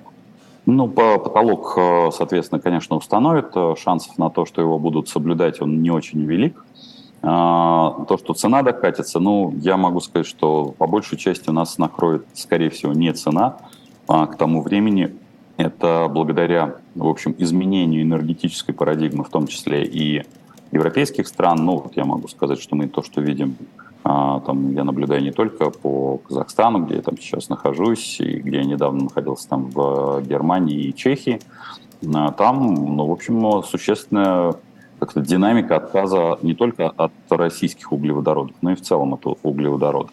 Ну, 0.69 0.89
потолок, 0.89 1.75
э, 1.77 2.09
соответственно, 2.11 2.59
конечно, 2.59 2.97
установит. 2.97 3.55
Э, 3.55 3.75
шансов 3.77 4.17
на 4.17 4.29
то, 4.29 4.45
что 4.45 4.61
его 4.61 4.77
будут 4.77 5.07
соблюдать, 5.07 5.61
он 5.61 5.81
не 5.81 5.91
очень 5.91 6.25
велик. 6.25 6.61
А, 7.21 8.03
то, 8.05 8.17
что 8.17 8.33
цена 8.33 8.61
докатится, 8.63 9.21
ну, 9.21 9.53
я 9.61 9.77
могу 9.77 10.01
сказать, 10.01 10.27
что 10.27 10.75
по 10.77 10.85
большей 10.85 11.17
части 11.17 11.49
нас 11.51 11.77
накроет, 11.77 12.25
скорее 12.33 12.69
всего, 12.69 12.91
не 12.91 13.13
цена. 13.13 13.59
А 14.09 14.27
к 14.27 14.35
тому 14.35 14.61
времени 14.61 15.15
это 15.55 16.09
благодаря, 16.09 16.75
в 16.95 17.07
общем, 17.07 17.33
изменению 17.37 18.01
энергетической 18.01 18.73
парадигмы, 18.73 19.23
в 19.23 19.29
том 19.29 19.47
числе 19.47 19.85
и 19.85 20.25
европейских 20.73 21.29
стран. 21.29 21.63
Ну, 21.63 21.77
вот 21.77 21.95
я 21.95 22.03
могу 22.03 22.27
сказать, 22.27 22.61
что 22.61 22.75
мы 22.75 22.89
то, 22.89 23.01
что 23.03 23.21
видим 23.21 23.55
там 24.03 24.73
я 24.73 24.83
наблюдаю 24.83 25.21
не 25.21 25.31
только 25.31 25.69
по 25.69 26.17
Казахстану, 26.17 26.85
где 26.85 26.95
я 26.95 27.01
там 27.01 27.17
сейчас 27.17 27.49
нахожусь, 27.49 28.19
и 28.19 28.39
где 28.39 28.57
я 28.57 28.63
недавно 28.63 29.05
находился 29.05 29.49
там 29.49 29.69
в 29.69 30.21
Германии 30.21 30.79
и 30.79 30.95
Чехии. 30.95 31.39
А, 32.13 32.31
там, 32.31 32.73
ну, 32.73 33.05
в 33.05 33.11
общем, 33.11 33.63
существенная 33.63 34.53
как-то 34.99 35.21
динамика 35.21 35.77
отказа 35.77 36.39
не 36.41 36.55
только 36.55 36.89
от 36.89 37.11
российских 37.29 37.91
углеводородов, 37.91 38.55
но 38.61 38.71
и 38.71 38.75
в 38.75 38.81
целом 38.81 39.13
от 39.13 39.25
углеводородов. 39.43 40.11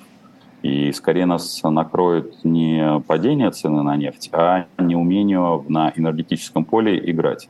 И 0.63 0.93
скорее 0.93 1.27
нас 1.27 1.63
накроет 1.63 2.43
не 2.43 3.01
падение 3.07 3.51
цены 3.51 3.83
на 3.83 3.97
нефть, 3.97 4.31
а 4.33 4.67
неумение 4.79 5.63
на 5.69 5.93
энергетическом 5.95 6.65
поле 6.65 6.99
играть. 7.11 7.49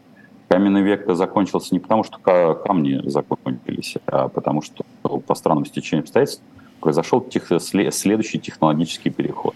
Каменный 0.49 0.83
век 0.83 1.05
закончился 1.15 1.75
не 1.75 1.81
потому, 1.81 2.05
что 2.05 2.19
камни 2.19 3.01
закончились, 3.09 3.97
а 4.07 4.29
потому 4.29 4.63
что 4.63 4.85
по 5.03 5.35
странному 5.35 5.67
стечению 5.67 6.03
обстоятельств 6.03 6.43
произошел 6.81 7.21
тех, 7.21 7.51
следующий 7.61 8.39
технологический 8.39 9.11
переход. 9.11 9.55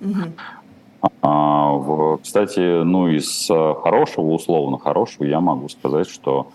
Угу. 0.00 1.10
А, 1.22 2.16
кстати, 2.22 2.82
ну 2.82 3.08
из 3.08 3.46
хорошего, 3.48 4.32
условно 4.32 4.78
хорошего, 4.78 5.24
я 5.24 5.40
могу 5.40 5.68
сказать, 5.68 6.08
что 6.08 6.48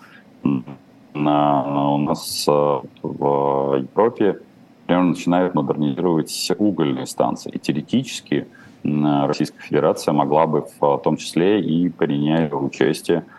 на, 1.13 1.93
у 1.93 1.97
нас 1.97 2.45
в 2.47 3.77
Европе 3.77 4.39
примерно 4.85 5.09
начинают 5.09 5.53
модернизировать 5.55 6.51
угольные 6.57 7.05
станции. 7.05 7.51
И 7.51 7.59
теоретически 7.59 8.47
Российская 8.83 9.61
Федерация 9.61 10.13
могла 10.13 10.47
бы 10.47 10.65
в 10.79 10.97
том 10.99 11.17
числе 11.17 11.61
и 11.61 11.89
принять 11.89 12.51
участие 12.53 13.25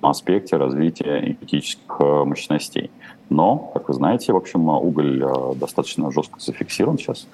аспекте 0.00 0.56
развития 0.56 1.20
энергетических 1.20 1.96
э, 2.00 2.24
мощностей. 2.24 2.90
Но, 3.30 3.70
как 3.74 3.88
вы 3.88 3.94
знаете, 3.94 4.32
в 4.32 4.36
общем, 4.36 4.68
уголь 4.68 5.22
э, 5.22 5.54
достаточно 5.56 6.10
жестко 6.10 6.40
зафиксирован 6.40 6.98
сейчас. 6.98 7.26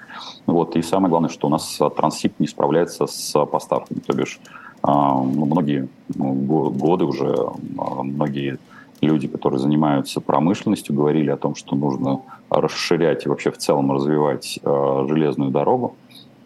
Вот, 0.47 0.76
и 0.76 0.83
самое 0.83 1.11
главное, 1.11 1.30
что 1.30 1.47
у 1.47 1.50
нас 1.50 1.78
Транссиб 1.97 2.35
не 2.38 2.47
справляется 2.47 3.06
с 3.06 3.44
поставками. 3.47 3.99
То 4.00 4.14
бишь, 4.14 4.40
э, 4.44 4.87
ну, 4.87 5.47
многие 5.47 5.88
ну, 6.14 6.33
годы 6.35 7.04
уже 7.04 7.35
многие 7.59 8.59
люди, 9.00 9.28
которые 9.28 9.61
занимаются 9.61 10.21
промышленностью, 10.21 10.94
говорили 10.94 11.30
о 11.30 11.37
том, 11.37 11.54
что 11.54 11.76
нужно 11.76 12.23
расширять 12.49 13.26
и 13.26 13.28
вообще 13.28 13.50
в 13.50 13.59
целом 13.59 13.92
развивать 13.92 14.59
железную 14.62 15.50
дорогу. 15.50 15.97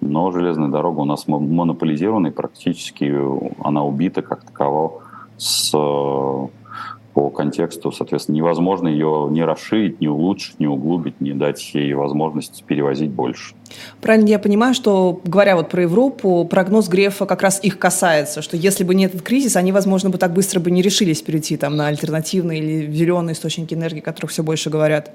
Но 0.00 0.32
железная 0.32 0.68
дорога 0.68 1.00
у 1.00 1.04
нас 1.04 1.28
монополизирована, 1.28 2.28
и 2.28 2.30
практически 2.30 3.14
она 3.62 3.84
убита 3.84 4.22
как 4.22 4.44
такового 4.44 5.02
с, 5.38 5.70
по 5.70 7.30
контексту, 7.30 7.90
соответственно, 7.90 8.36
невозможно 8.36 8.86
ее 8.86 9.26
не 9.30 9.42
расширить, 9.44 10.00
не 10.00 10.08
улучшить, 10.08 10.60
не 10.60 10.66
углубить, 10.66 11.20
не 11.20 11.32
дать 11.32 11.74
ей 11.74 11.92
возможность 11.94 12.62
перевозить 12.64 13.10
больше. 13.10 13.54
Правильно 14.00 14.28
я 14.28 14.38
понимаю, 14.38 14.74
что, 14.74 15.20
говоря 15.24 15.56
вот 15.56 15.68
про 15.68 15.82
Европу, 15.82 16.46
прогноз 16.48 16.88
Грефа 16.88 17.26
как 17.26 17.42
раз 17.42 17.58
их 17.62 17.78
касается, 17.78 18.42
что 18.42 18.56
если 18.56 18.84
бы 18.84 18.94
не 18.94 19.06
этот 19.06 19.22
кризис, 19.22 19.56
они, 19.56 19.72
возможно, 19.72 20.10
бы 20.10 20.18
так 20.18 20.32
быстро 20.32 20.60
бы 20.60 20.70
не 20.70 20.82
решились 20.82 21.22
перейти 21.22 21.56
там, 21.56 21.76
на 21.76 21.88
альтернативные 21.88 22.60
или 22.60 22.92
зеленые 22.92 23.32
источники 23.32 23.74
энергии, 23.74 24.00
о 24.00 24.04
которых 24.04 24.30
все 24.30 24.42
больше 24.42 24.70
говорят? 24.70 25.10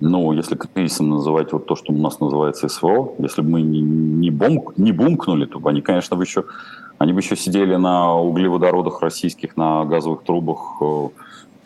Ну, 0.00 0.32
если 0.32 0.56
кризисом 0.56 1.08
называть 1.08 1.52
вот 1.52 1.66
то, 1.66 1.74
что 1.74 1.92
у 1.92 1.96
нас 1.96 2.20
называется 2.20 2.68
СВО, 2.68 3.14
если 3.18 3.40
бы 3.40 3.50
мы 3.50 3.62
не, 3.62 3.80
не, 3.80 4.30
бомк, 4.30 4.76
не 4.76 4.92
бумкнули, 4.92 5.46
то 5.46 5.60
они, 5.64 5.80
конечно, 5.80 6.16
бы 6.16 6.24
еще 6.24 6.44
они 6.98 7.12
бы 7.12 7.20
еще 7.20 7.36
сидели 7.36 7.76
на 7.76 8.18
углеводородах 8.18 9.02
российских, 9.02 9.56
на 9.56 9.84
газовых 9.84 10.22
трубах 10.22 10.76
э, 10.80 11.08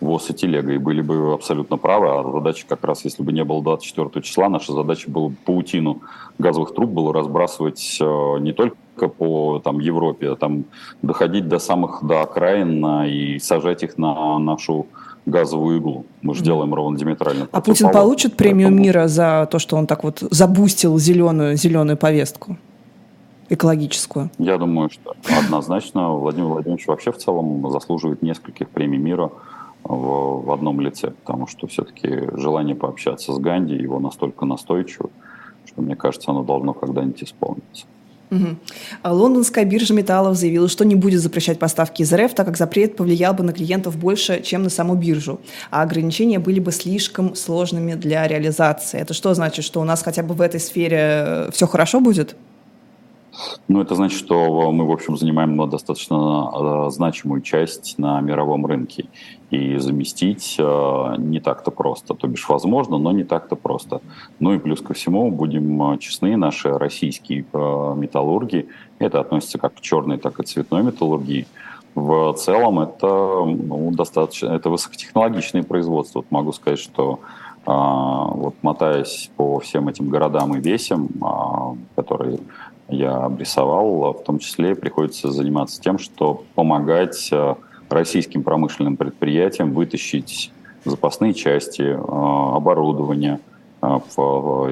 ВОЗ 0.00 0.30
и 0.30 0.34
телега, 0.34 0.72
и 0.72 0.78
были 0.78 1.02
бы 1.02 1.34
абсолютно 1.34 1.76
правы. 1.76 2.08
А 2.08 2.32
задача 2.32 2.66
как 2.68 2.84
раз, 2.84 3.04
если 3.04 3.22
бы 3.22 3.32
не 3.32 3.44
было 3.44 3.62
24 3.62 4.24
числа, 4.24 4.48
наша 4.48 4.72
задача 4.72 5.08
была 5.10 5.32
паутину 5.44 6.02
газовых 6.38 6.74
труб 6.74 6.90
было 6.90 7.12
разбрасывать 7.12 7.98
э, 8.00 8.38
не 8.40 8.52
только 8.52 8.76
по 9.08 9.60
там, 9.62 9.78
Европе, 9.78 10.30
а 10.30 10.36
там 10.36 10.64
доходить 11.02 11.48
до 11.48 11.58
самых 11.58 12.04
до 12.04 12.22
окраин 12.22 12.84
и 13.04 13.38
сажать 13.38 13.82
их 13.82 13.98
на 13.98 14.38
нашу 14.38 14.86
газовую 15.26 15.78
иглу. 15.78 16.06
Мы 16.22 16.34
же 16.34 16.42
делаем 16.42 16.74
ровно 16.74 16.98
диаметрально. 16.98 17.48
А 17.52 17.60
Путин 17.60 17.90
получит 17.90 18.36
премию 18.36 18.68
Поэтому... 18.68 18.84
мира 18.84 19.08
за 19.08 19.48
то, 19.50 19.58
что 19.58 19.76
он 19.76 19.86
так 19.86 20.04
вот 20.04 20.22
забустил 20.30 20.98
зеленую, 20.98 21.56
зеленую 21.56 21.96
повестку? 21.96 22.56
экологическую? 23.50 24.30
Я 24.38 24.56
думаю, 24.56 24.88
что 24.90 25.14
однозначно 25.38 26.12
Владимир 26.14 26.46
Владимирович 26.46 26.86
вообще 26.86 27.12
в 27.12 27.18
целом 27.18 27.68
заслуживает 27.70 28.22
нескольких 28.22 28.70
премий 28.70 28.98
мира 28.98 29.30
в, 29.82 30.44
в 30.46 30.50
одном 30.52 30.80
лице, 30.80 31.10
потому 31.10 31.46
что 31.46 31.66
все-таки 31.66 32.30
желание 32.38 32.76
пообщаться 32.76 33.32
с 33.32 33.38
Ганди 33.38 33.74
его 33.74 33.98
настолько 33.98 34.46
настойчиво, 34.46 35.10
что, 35.66 35.82
мне 35.82 35.96
кажется, 35.96 36.30
оно 36.30 36.44
должно 36.44 36.72
когда-нибудь 36.72 37.24
исполниться. 37.24 37.86
Угу. 38.30 38.56
Лондонская 39.04 39.64
биржа 39.64 39.92
металлов 39.92 40.36
заявила, 40.36 40.68
что 40.68 40.84
не 40.84 40.94
будет 40.94 41.20
запрещать 41.20 41.58
поставки 41.58 42.02
из 42.02 42.12
РФ, 42.12 42.34
так 42.34 42.46
как 42.46 42.56
запрет 42.56 42.96
повлиял 42.96 43.34
бы 43.34 43.42
на 43.42 43.52
клиентов 43.52 43.96
больше, 43.96 44.40
чем 44.42 44.62
на 44.62 44.70
саму 44.70 44.94
биржу, 44.94 45.40
а 45.70 45.82
ограничения 45.82 46.38
были 46.38 46.60
бы 46.60 46.72
слишком 46.72 47.34
сложными 47.34 47.94
для 47.94 48.26
реализации. 48.28 49.00
Это 49.00 49.14
что 49.14 49.34
значит, 49.34 49.64
что 49.64 49.80
у 49.80 49.84
нас 49.84 50.02
хотя 50.02 50.22
бы 50.22 50.34
в 50.34 50.40
этой 50.40 50.60
сфере 50.60 50.98
э, 51.00 51.50
все 51.52 51.66
хорошо 51.66 52.00
будет? 52.00 52.36
Ну, 53.68 53.80
это 53.80 53.94
значит, 53.94 54.18
что 54.18 54.72
мы, 54.72 54.86
в 54.86 54.90
общем, 54.90 55.16
занимаем 55.16 55.68
достаточно 55.68 56.86
э, 56.86 56.90
значимую 56.90 57.40
часть 57.40 57.98
на 57.98 58.20
мировом 58.20 58.66
рынке. 58.66 59.06
И 59.50 59.78
заместить 59.78 60.56
э, 60.58 61.14
не 61.18 61.40
так-то 61.40 61.70
просто. 61.70 62.14
То 62.14 62.26
бишь, 62.28 62.48
возможно, 62.48 62.98
но 62.98 63.12
не 63.12 63.24
так-то 63.24 63.56
просто. 63.56 64.00
Ну 64.38 64.54
и 64.54 64.58
плюс 64.58 64.80
ко 64.80 64.94
всему, 64.94 65.30
будем 65.30 65.92
э, 65.92 65.98
честны, 65.98 66.36
наши 66.36 66.76
российские 66.76 67.44
металлурги, 67.52 68.68
это 68.98 69.20
относится 69.20 69.58
как 69.58 69.74
к 69.74 69.80
черной, 69.80 70.18
так 70.18 70.38
и 70.40 70.44
цветной 70.44 70.82
металлургии, 70.82 71.46
в 71.94 72.32
целом 72.34 72.80
это 72.80 73.06
ну, 73.06 73.90
достаточно, 73.92 74.48
это 74.48 74.70
высокотехнологичное 74.70 75.64
производство. 75.64 76.20
Вот 76.20 76.30
могу 76.30 76.52
сказать, 76.52 76.78
что 76.78 77.20
вот 77.66 78.54
мотаясь 78.62 79.30
по 79.36 79.58
всем 79.60 79.88
этим 79.88 80.08
городам 80.08 80.56
и 80.56 80.60
весям, 80.60 81.08
которые 81.94 82.38
я 82.90 83.16
обрисовал, 83.16 84.12
в 84.12 84.22
том 84.24 84.38
числе 84.38 84.74
приходится 84.74 85.30
заниматься 85.30 85.80
тем, 85.80 85.98
что 85.98 86.44
помогать 86.54 87.28
э, 87.32 87.54
российским 87.88 88.42
промышленным 88.42 88.96
предприятиям 88.96 89.72
вытащить 89.72 90.52
запасные 90.84 91.34
части, 91.34 91.82
э, 91.82 91.96
оборудование, 91.96 93.40
э, 93.82 93.98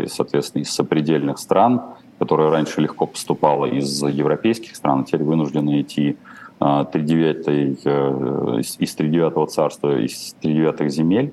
соответственно, 0.08 0.62
из 0.62 0.70
сопредельных 0.70 1.38
стран, 1.38 1.82
которые 2.18 2.50
раньше 2.50 2.80
легко 2.80 3.06
поступало 3.06 3.66
из 3.66 4.02
европейских 4.02 4.76
стран, 4.76 5.00
а 5.00 5.04
теперь 5.04 5.22
вынуждены 5.22 5.82
идти 5.82 6.16
39 6.58 8.58
из 8.58 8.76
39 8.76 9.48
царства, 9.48 9.96
из 9.96 10.34
39 10.40 10.92
земель, 10.92 11.32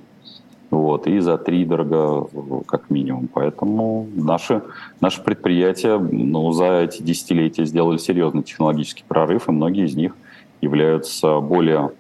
вот, 0.72 1.08
и 1.08 1.20
за 1.20 1.38
три 1.38 1.66
дорого 1.66 2.28
как 2.66 2.90
минимум. 2.90 3.28
Поэтому 3.34 4.08
наши, 4.16 4.62
наши 5.02 5.22
предприятия 5.22 5.98
ну, 5.98 6.52
за 6.52 6.82
эти 6.82 7.02
десятилетия 7.02 7.66
сделали 7.66 7.98
серьезный 7.98 8.44
технологический 8.44 9.04
прорыв, 9.08 9.48
и 9.48 9.52
многие 9.52 9.86
из 9.86 9.96
них 9.96 10.16
являются 10.62 11.40
более 11.40 11.92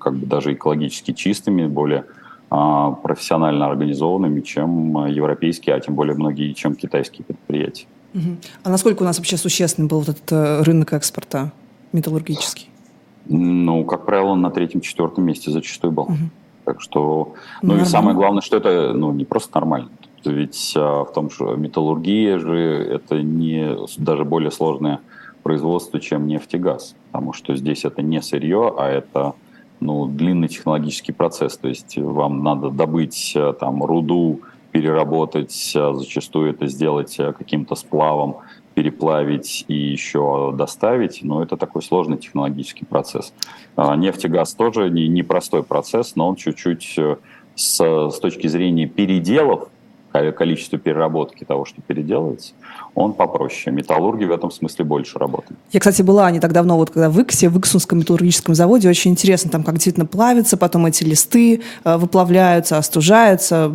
как 0.00 0.14
бы 0.14 0.26
даже 0.26 0.52
экологически 0.52 1.12
чистыми, 1.12 1.66
более 1.66 2.04
а, 2.50 2.92
профессионально 2.92 3.66
организованными, 3.66 4.40
чем 4.40 5.06
европейские, 5.06 5.74
а 5.74 5.80
тем 5.80 5.94
более 5.94 6.14
многие, 6.14 6.52
чем 6.52 6.74
китайские 6.74 7.24
предприятия. 7.24 7.86
А 8.62 8.70
насколько 8.70 9.02
у 9.02 9.04
нас 9.04 9.18
вообще 9.18 9.36
существенный 9.36 9.86
был 9.86 9.98
вот 9.98 10.08
этот 10.08 10.32
э, 10.32 10.62
рынок 10.62 10.94
экспорта? 10.94 11.52
металлургический? 11.92 12.68
Ну, 13.26 13.84
как 13.84 14.06
правило, 14.06 14.28
он 14.28 14.40
на 14.40 14.50
третьем-четвертом 14.50 15.24
месте 15.24 15.50
зачастую 15.50 15.92
был. 15.92 16.04
Угу. 16.04 16.14
Так 16.68 16.82
что, 16.82 17.32
ну 17.62 17.68
Нормально. 17.68 17.82
и 17.82 17.88
самое 17.88 18.14
главное, 18.14 18.42
что 18.42 18.58
это 18.58 18.92
ну, 18.92 19.10
не 19.10 19.24
просто 19.24 19.52
нормально. 19.54 19.88
Ведь 20.22 20.74
а, 20.76 21.04
в 21.04 21.12
том, 21.14 21.30
что 21.30 21.56
металлургия 21.56 22.38
же 22.38 22.58
это 22.58 23.22
не 23.22 23.74
даже 23.96 24.26
более 24.26 24.50
сложное 24.50 25.00
производство, 25.42 25.98
чем 25.98 26.26
нефть 26.26 26.52
и 26.52 26.58
газ. 26.58 26.94
Потому 27.10 27.32
что 27.32 27.56
здесь 27.56 27.86
это 27.86 28.02
не 28.02 28.20
сырье, 28.20 28.74
а 28.76 28.86
это 28.86 29.32
ну, 29.80 30.04
длинный 30.04 30.48
технологический 30.48 31.12
процесс. 31.12 31.56
То 31.56 31.68
есть 31.68 31.96
вам 31.96 32.42
надо 32.42 32.68
добыть 32.68 33.32
а, 33.34 33.54
там 33.54 33.82
руду, 33.82 34.42
переработать, 34.70 35.72
а, 35.74 35.94
зачастую 35.94 36.50
это 36.50 36.66
сделать 36.66 37.18
а, 37.18 37.32
каким-то 37.32 37.76
сплавом, 37.76 38.36
переплавить 38.78 39.64
и 39.66 39.74
еще 39.74 40.54
доставить, 40.56 41.24
но 41.24 41.42
это 41.42 41.56
такой 41.56 41.82
сложный 41.82 42.16
технологический 42.16 42.84
процесс. 42.84 43.32
А, 43.74 43.96
нефть 43.96 44.24
и 44.26 44.28
газ 44.28 44.54
тоже 44.54 44.88
непростой 44.88 45.62
не 45.62 45.64
процесс, 45.64 46.14
но 46.14 46.28
он 46.28 46.36
чуть-чуть 46.36 46.94
э, 46.96 47.16
с, 47.56 47.80
с 47.80 48.20
точки 48.20 48.46
зрения 48.46 48.86
переделов 48.86 49.68
количество 50.12 50.78
переработки 50.78 51.44
того, 51.44 51.64
что 51.64 51.80
переделывается, 51.82 52.52
он 52.94 53.12
попроще. 53.12 53.74
Металлурги 53.74 54.24
в 54.24 54.32
этом 54.32 54.50
смысле 54.50 54.84
больше 54.84 55.18
работают. 55.18 55.58
Я, 55.72 55.80
кстати, 55.80 56.02
была 56.02 56.30
не 56.30 56.40
так 56.40 56.52
давно, 56.52 56.76
вот 56.76 56.90
когда 56.90 57.10
в 57.10 57.20
Иксе, 57.20 57.48
в 57.48 57.58
Иксунском 57.58 57.98
металлургическом 57.98 58.54
заводе, 58.54 58.88
очень 58.88 59.12
интересно, 59.12 59.50
там 59.50 59.62
как 59.62 59.74
действительно 59.74 60.06
плавится, 60.06 60.56
потом 60.56 60.86
эти 60.86 61.04
листы 61.04 61.62
э, 61.84 61.96
выплавляются, 61.96 62.78
остужаются. 62.78 63.70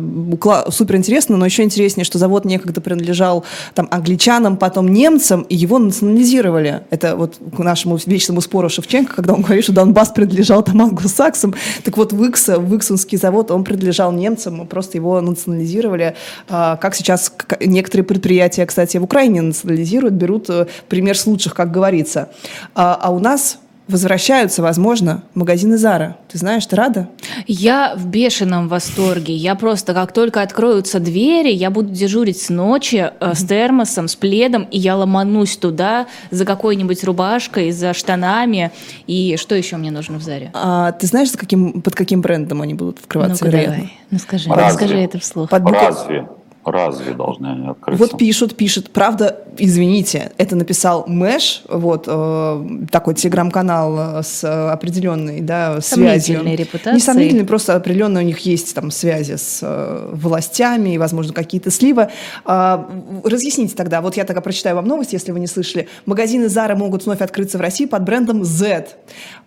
Супер 0.68 0.96
интересно, 0.96 1.36
но 1.36 1.44
еще 1.46 1.62
интереснее, 1.62 2.04
что 2.04 2.18
завод 2.18 2.44
некогда 2.44 2.80
принадлежал 2.80 3.44
там 3.74 3.88
англичанам, 3.90 4.56
потом 4.56 4.88
немцам, 4.88 5.42
и 5.42 5.54
его 5.54 5.78
национализировали. 5.78 6.82
Это 6.90 7.16
вот 7.16 7.38
к 7.56 7.58
нашему 7.58 7.98
вечному 8.04 8.40
спору 8.40 8.68
Шевченко, 8.68 9.14
когда 9.14 9.34
он 9.34 9.42
говорит, 9.42 9.64
что 9.64 9.72
Донбасс 9.72 10.10
принадлежал 10.10 10.62
там 10.62 10.82
англосаксам. 10.82 11.54
Так 11.84 11.96
вот, 11.96 12.12
в 12.12 12.24
Иксе, 12.24 12.58
в 12.58 12.76
Иксунский 12.76 13.18
завод, 13.18 13.50
он 13.50 13.64
принадлежал 13.64 14.12
немцам, 14.12 14.66
просто 14.66 14.98
его 14.98 15.20
национализировали 15.20 16.14
как 16.48 16.94
сейчас 16.94 17.32
некоторые 17.60 18.04
предприятия, 18.04 18.66
кстати, 18.66 18.96
в 18.96 19.04
Украине 19.04 19.42
национализируют, 19.42 20.14
берут 20.14 20.50
э, 20.50 20.66
пример 20.88 21.16
с 21.16 21.26
лучших, 21.26 21.54
как 21.54 21.70
говорится. 21.70 22.30
А, 22.74 22.98
а 23.00 23.10
у 23.10 23.18
нас 23.18 23.58
возвращаются, 23.88 24.62
возможно, 24.62 25.22
магазины 25.34 25.76
Зара. 25.76 26.16
Ты 26.28 26.38
знаешь, 26.38 26.64
ты 26.66 26.74
рада? 26.74 27.08
Я 27.46 27.94
в 27.96 28.06
бешеном 28.06 28.68
восторге. 28.68 29.34
Я 29.34 29.54
просто, 29.54 29.92
как 29.92 30.12
только 30.12 30.40
откроются 30.42 31.00
двери, 31.00 31.52
я 31.52 31.70
буду 31.70 31.90
дежурить 31.90 32.40
с 32.40 32.48
ночи 32.48 33.10
э, 33.20 33.34
с 33.34 33.44
термосом, 33.44 34.08
с 34.08 34.16
пледом, 34.16 34.62
и 34.70 34.78
я 34.78 34.96
ломанусь 34.96 35.56
туда 35.56 36.06
за 36.30 36.44
какой-нибудь 36.44 37.04
рубашкой, 37.04 37.72
за 37.72 37.92
штанами. 37.92 38.70
И 39.06 39.36
что 39.36 39.54
еще 39.54 39.76
мне 39.76 39.90
нужно 39.90 40.18
в 40.18 40.22
Заре? 40.22 40.50
А, 40.54 40.92
ты 40.92 41.06
знаешь, 41.06 41.30
с 41.30 41.36
каким, 41.36 41.82
под 41.82 41.94
каким 41.94 42.22
брендом 42.22 42.62
они 42.62 42.74
будут 42.74 43.00
открываться? 43.00 43.44
Ну-ка, 43.44 43.56
давай. 43.56 43.98
Ну 44.10 44.18
скажи, 44.18 44.48
Разве? 44.48 44.78
скажи 44.78 44.98
это 44.98 45.18
вслух. 45.18 45.50
Под 45.50 45.62
Разве? 45.68 46.26
Разве 46.64 47.12
должны 47.12 47.46
они 47.46 47.68
открыться? 47.68 48.02
Вот 48.02 48.18
пишут, 48.18 48.56
пишут. 48.56 48.90
Правда, 48.90 49.40
извините, 49.58 50.32
это 50.38 50.56
написал 50.56 51.04
Мэш, 51.06 51.62
вот 51.68 52.04
э, 52.06 52.66
такой 52.90 53.14
телеграм-канал 53.14 54.22
с 54.22 54.44
определенной 54.72 55.40
да, 55.40 55.80
связью. 55.80 56.38
Сомнительной 56.38 56.56
репутацией. 56.56 56.94
Несомнительной, 56.96 57.44
просто 57.44 57.74
определенно 57.74 58.20
у 58.20 58.22
них 58.22 58.38
есть 58.40 58.74
там 58.74 58.90
связи 58.90 59.36
с 59.36 59.60
э, 59.62 60.10
властями 60.12 60.94
и, 60.94 60.98
возможно, 60.98 61.32
какие-то 61.32 61.70
сливы. 61.70 62.08
Э, 62.46 62.84
разъясните 63.24 63.74
тогда, 63.74 64.00
вот 64.00 64.16
я 64.16 64.24
тогда 64.24 64.40
прочитаю 64.40 64.76
вам 64.76 64.86
новость, 64.86 65.12
если 65.12 65.32
вы 65.32 65.40
не 65.40 65.46
слышали. 65.46 65.88
Магазины 66.06 66.46
Zara 66.46 66.74
могут 66.74 67.04
вновь 67.04 67.20
открыться 67.20 67.58
в 67.58 67.60
России 67.60 67.86
под 67.86 68.04
брендом 68.04 68.44
Z. 68.44 68.88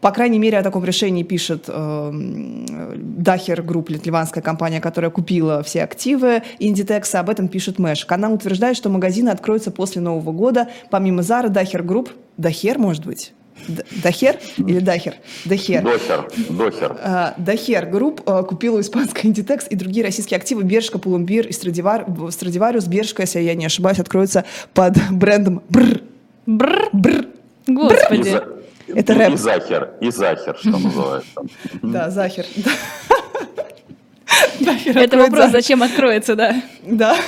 По 0.01 0.11
крайней 0.11 0.39
мере, 0.39 0.59
о 0.59 0.63
таком 0.63 0.85
решении 0.85 1.23
пишет 1.23 1.65
э, 1.67 2.11
Daher 2.95 3.63
Group, 3.63 3.89
ливанская 3.89 4.43
компания, 4.43 4.79
которая 4.79 5.09
купила 5.09 5.63
все 5.63 5.83
активы 5.83 6.43
Inditex 6.59 7.06
Яндекса, 7.07 7.19
об 7.19 7.29
этом 7.29 7.47
пишет 7.47 7.79
Мэш. 7.79 8.05
Канал 8.05 8.33
утверждает, 8.33 8.75
что 8.77 8.89
магазины 8.89 9.29
откроются 9.29 9.71
после 9.71 10.01
Нового 10.01 10.31
года. 10.31 10.67
Помимо 10.89 11.23
Zara, 11.23 11.49
Daher 11.49 11.83
Group, 11.83 12.11
Дахер, 12.37 12.77
может 12.77 13.05
быть? 13.05 13.33
Дахер 14.03 14.37
или 14.57 14.79
Дахер? 14.79 15.15
Дахер. 15.45 15.83
Дохер. 15.83 16.29
Дохер. 16.49 16.97
А, 17.01 17.33
Daher 17.37 17.87
Group 17.87 18.21
а, 18.25 18.43
купила 18.43 18.77
у 18.77 18.81
испанской 18.81 19.31
Inditex 19.31 19.67
и 19.69 19.75
другие 19.75 20.05
российские 20.05 20.37
активы 20.37 20.63
Bershka, 20.63 20.99
Pull&Bear 20.99 21.47
и 21.47 21.51
Страдивар, 21.51 22.05
Stradivarius. 22.29 22.85
Bershka, 22.85 23.23
если 23.23 23.39
я 23.39 23.55
не 23.55 23.65
ошибаюсь, 23.65 23.99
откроется 23.99 24.45
под 24.73 24.95
брендом 25.11 25.63
Бр. 25.69 26.01
Бр. 26.45 26.89
Бр. 26.93 27.27
Господи. 27.67 28.39
Это 28.87 29.13
рэп. 29.15 29.33
И 29.33 29.37
Захер. 29.37 29.89
И 30.01 30.11
Захер, 30.11 30.55
что 30.59 30.69
называется. 30.69 31.41
Да, 31.81 32.09
Захер. 32.09 32.45
Это 34.85 35.17
вопрос, 35.17 35.51
зачем 35.51 35.83
откроется, 35.83 36.35
да. 36.35 36.61
Да. 36.83 37.15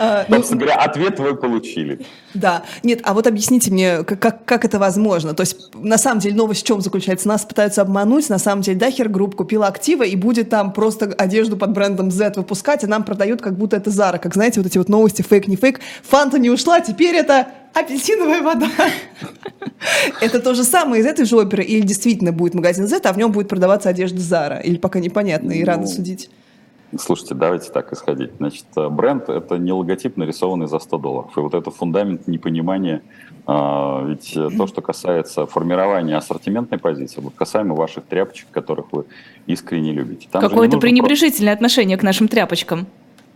А, 0.00 0.26
ну, 0.28 0.36
Собственно 0.36 0.60
говоря, 0.60 0.76
ответ 0.76 1.18
вы 1.18 1.34
получили. 1.34 2.00
Да. 2.32 2.62
Нет, 2.84 3.00
а 3.02 3.14
вот 3.14 3.26
объясните 3.26 3.72
мне, 3.72 4.04
как, 4.04 4.44
как 4.44 4.64
это 4.64 4.78
возможно? 4.78 5.34
То 5.34 5.40
есть, 5.40 5.74
на 5.74 5.98
самом 5.98 6.20
деле, 6.20 6.36
новость 6.36 6.62
в 6.62 6.66
чем 6.66 6.80
заключается? 6.80 7.26
Нас 7.26 7.44
пытаются 7.44 7.82
обмануть. 7.82 8.28
На 8.28 8.38
самом 8.38 8.62
деле, 8.62 8.78
Daher 8.78 9.08
Group 9.08 9.34
купила 9.34 9.66
активы 9.66 10.06
и 10.06 10.14
будет 10.14 10.50
там 10.50 10.72
просто 10.72 11.06
одежду 11.06 11.56
под 11.56 11.72
брендом 11.72 12.12
Z 12.12 12.34
выпускать, 12.36 12.84
а 12.84 12.86
нам 12.86 13.02
продают, 13.02 13.42
как 13.42 13.56
будто 13.56 13.76
это 13.76 13.90
Zara. 13.90 14.20
Как 14.20 14.34
знаете, 14.34 14.60
вот 14.60 14.68
эти 14.68 14.78
вот 14.78 14.88
новости, 14.88 15.22
фейк, 15.22 15.48
не 15.48 15.56
фейк. 15.56 15.80
Фанта 16.02 16.38
не 16.38 16.50
ушла, 16.50 16.80
теперь 16.80 17.16
это 17.16 17.48
апельсиновая 17.80 18.42
вода. 18.42 18.68
Это 20.20 20.40
то 20.40 20.54
же 20.54 20.64
самое 20.64 21.02
из 21.02 21.06
этой 21.06 21.24
же 21.24 21.36
оперы? 21.36 21.62
Или 21.62 21.80
действительно 21.80 22.32
будет 22.32 22.54
магазин 22.54 22.86
Z, 22.86 23.00
а 23.04 23.12
в 23.12 23.18
нем 23.18 23.32
будет 23.32 23.48
продаваться 23.48 23.88
одежда 23.88 24.18
Zara? 24.18 24.62
Или 24.62 24.76
пока 24.76 25.00
непонятно 25.00 25.52
и 25.52 25.64
рано 25.64 25.82
ну, 25.82 25.88
судить? 25.88 26.30
Слушайте, 26.98 27.34
давайте 27.34 27.70
так 27.70 27.92
исходить. 27.92 28.30
Значит, 28.38 28.64
э, 28.76 28.88
бренд– 28.88 29.28
это 29.28 29.58
не 29.58 29.72
логотип, 29.72 30.16
нарисованный 30.16 30.66
за 30.66 30.78
100 30.78 30.98
долларов. 30.98 31.30
И 31.36 31.40
вот 31.40 31.54
это 31.54 31.70
фундамент 31.70 32.26
непонимания. 32.26 33.02
А, 33.46 34.04
ведь 34.06 34.32
то, 34.56 34.66
что 34.66 34.80
касается 34.80 35.46
формирования 35.46 36.16
ассортиментной 36.16 36.78
позиции, 36.78 37.20
вот 37.20 37.34
касаемо 37.34 37.74
ваших 37.74 38.04
тряпочек, 38.04 38.48
которых 38.50 38.86
вы 38.92 39.04
искренне 39.46 39.92
любите. 39.92 40.28
Какое-то 40.32 40.78
пренебрежительное 40.78 41.52
просто... 41.52 41.66
отношение 41.66 41.98
к 41.98 42.02
нашим 42.02 42.28
тряпочкам. 42.28 42.86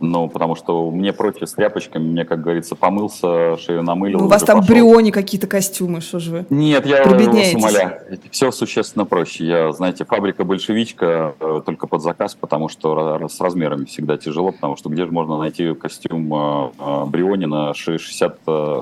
Ну, 0.02 0.28
потому 0.28 0.56
что 0.56 0.90
мне 0.90 1.12
проще 1.12 1.46
с 1.46 1.52
тряпочками, 1.52 2.02
мне, 2.02 2.24
как 2.24 2.42
говорится, 2.42 2.74
помылся, 2.74 3.56
шею 3.56 3.84
намылил. 3.84 4.18
Ну, 4.18 4.24
у 4.24 4.28
вас 4.28 4.42
там 4.42 4.58
пошел. 4.58 4.74
бриони 4.74 5.12
какие-то 5.12 5.46
костюмы, 5.46 6.00
что 6.00 6.18
же 6.18 6.30
вы? 6.32 6.46
Нет, 6.50 6.84
я 6.86 7.04
вас 7.04 7.54
умоляю. 7.54 8.00
Все 8.32 8.50
существенно 8.50 9.04
проще. 9.04 9.46
Я, 9.46 9.70
знаете, 9.70 10.04
фабрика 10.04 10.42
большевичка 10.42 11.36
э, 11.38 11.62
только 11.64 11.86
под 11.86 12.02
заказ, 12.02 12.34
потому 12.34 12.68
что 12.68 13.28
с 13.28 13.40
размерами 13.40 13.84
всегда 13.84 14.16
тяжело, 14.16 14.50
потому 14.50 14.76
что 14.76 14.90
где 14.90 15.04
же 15.04 15.12
можно 15.12 15.38
найти 15.38 15.72
костюм 15.74 16.34
э, 16.34 16.70
э, 16.80 17.04
бриони 17.06 17.44
на 17.44 17.70
60-62? 17.70 18.74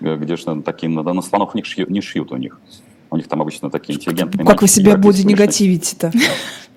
Где 0.00 0.36
же 0.36 0.62
таким, 0.62 0.94
на 0.94 1.22
слонов 1.22 1.54
не 1.54 1.62
шьют, 1.64 1.90
не 1.90 2.00
шьют 2.00 2.32
у 2.32 2.36
них. 2.36 2.58
У 3.10 3.16
них 3.16 3.28
там 3.28 3.42
обычно 3.42 3.70
такие 3.70 3.98
интеллигентные. 3.98 4.46
Как 4.46 4.62
вы 4.62 4.68
себя 4.68 4.96
будете 4.96 5.24
негативите-то? 5.24 6.12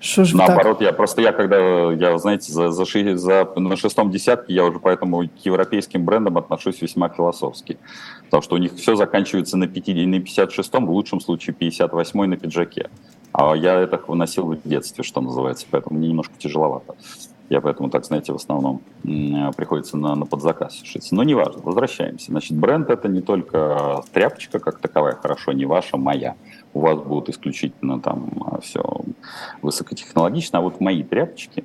Что 0.04 0.24
ж 0.24 0.34
Наоборот, 0.34 0.82
я 0.82 0.92
просто 0.92 1.22
я 1.22 1.32
когда, 1.32 1.90
я, 1.92 2.18
знаете, 2.18 2.52
за, 2.52 2.70
за, 2.70 2.84
за, 3.16 3.48
на 3.56 3.76
шестом 3.76 4.10
десятке 4.10 4.52
я 4.52 4.66
уже 4.66 4.78
поэтому 4.78 5.26
к 5.26 5.46
европейским 5.46 6.04
брендам 6.04 6.36
отношусь 6.36 6.82
весьма 6.82 7.08
философски. 7.08 7.78
Потому 8.24 8.42
что 8.42 8.56
у 8.56 8.58
них 8.58 8.74
все 8.74 8.96
заканчивается 8.96 9.56
на, 9.56 9.66
50, 9.66 10.06
на 10.06 10.16
56-м, 10.16 10.86
в 10.86 10.90
лучшем 10.90 11.20
случае 11.20 11.56
58-й 11.58 12.26
на 12.26 12.36
пиджаке. 12.36 12.90
А 13.32 13.54
я 13.54 13.80
это 13.80 13.98
выносил 14.06 14.44
в 14.44 14.68
детстве, 14.68 15.04
что 15.04 15.22
называется, 15.22 15.66
поэтому 15.70 15.98
мне 15.98 16.08
немножко 16.08 16.34
тяжеловато. 16.36 16.96
Я 17.48 17.62
поэтому, 17.62 17.88
так 17.88 18.04
знаете, 18.04 18.32
в 18.32 18.36
основном 18.36 18.82
приходится 19.02 19.96
на, 19.96 20.14
на 20.14 20.26
подзаказ 20.26 20.82
шиться. 20.84 21.14
Но 21.14 21.22
неважно, 21.22 21.62
возвращаемся. 21.62 22.30
Значит, 22.30 22.58
бренд 22.58 22.90
это 22.90 23.08
не 23.08 23.22
только 23.22 24.02
тряпочка 24.12 24.58
как 24.58 24.80
таковая, 24.80 25.14
хорошо, 25.14 25.52
не 25.52 25.64
ваша, 25.64 25.96
моя. 25.96 26.36
У 26.74 26.80
вас 26.80 26.98
будут 26.98 27.28
исключительно 27.30 28.00
там 28.00 28.30
а, 28.44 28.60
все 28.60 28.82
высокотехнологично, 29.62 30.58
а 30.58 30.62
вот 30.62 30.80
мои 30.80 31.02
тряпочки 31.02 31.64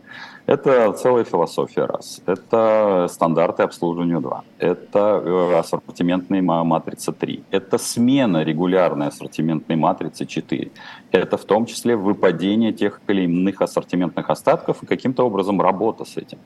это 0.50 0.92
целая 0.94 1.26
философия 1.26 1.86
раз. 1.86 2.22
Это 2.26 3.06
стандарты 3.08 3.62
обслуживания 3.62 4.20
2. 4.20 4.44
Это 4.58 5.22
э, 5.24 5.60
ассортиментная 5.60 6.42
матрица 6.42 7.12
3. 7.12 7.44
Это 7.52 7.78
смена 7.78 8.44
регулярной 8.44 9.10
ассортиментной 9.10 9.76
матрицы 9.76 10.26
4. 10.26 10.72
Это 11.12 11.38
в 11.38 11.46
том 11.46 11.68
числе 11.68 11.96
выпадение 11.96 12.74
тех 12.74 13.00
или 13.08 13.26
иных 13.26 13.62
ассортиментных 13.62 14.32
остатков 14.32 14.82
и 14.82 14.88
каким-то 14.88 15.24
образом 15.24 15.62
работа 15.62 16.04
с 16.04 16.18
этим. 16.18 16.40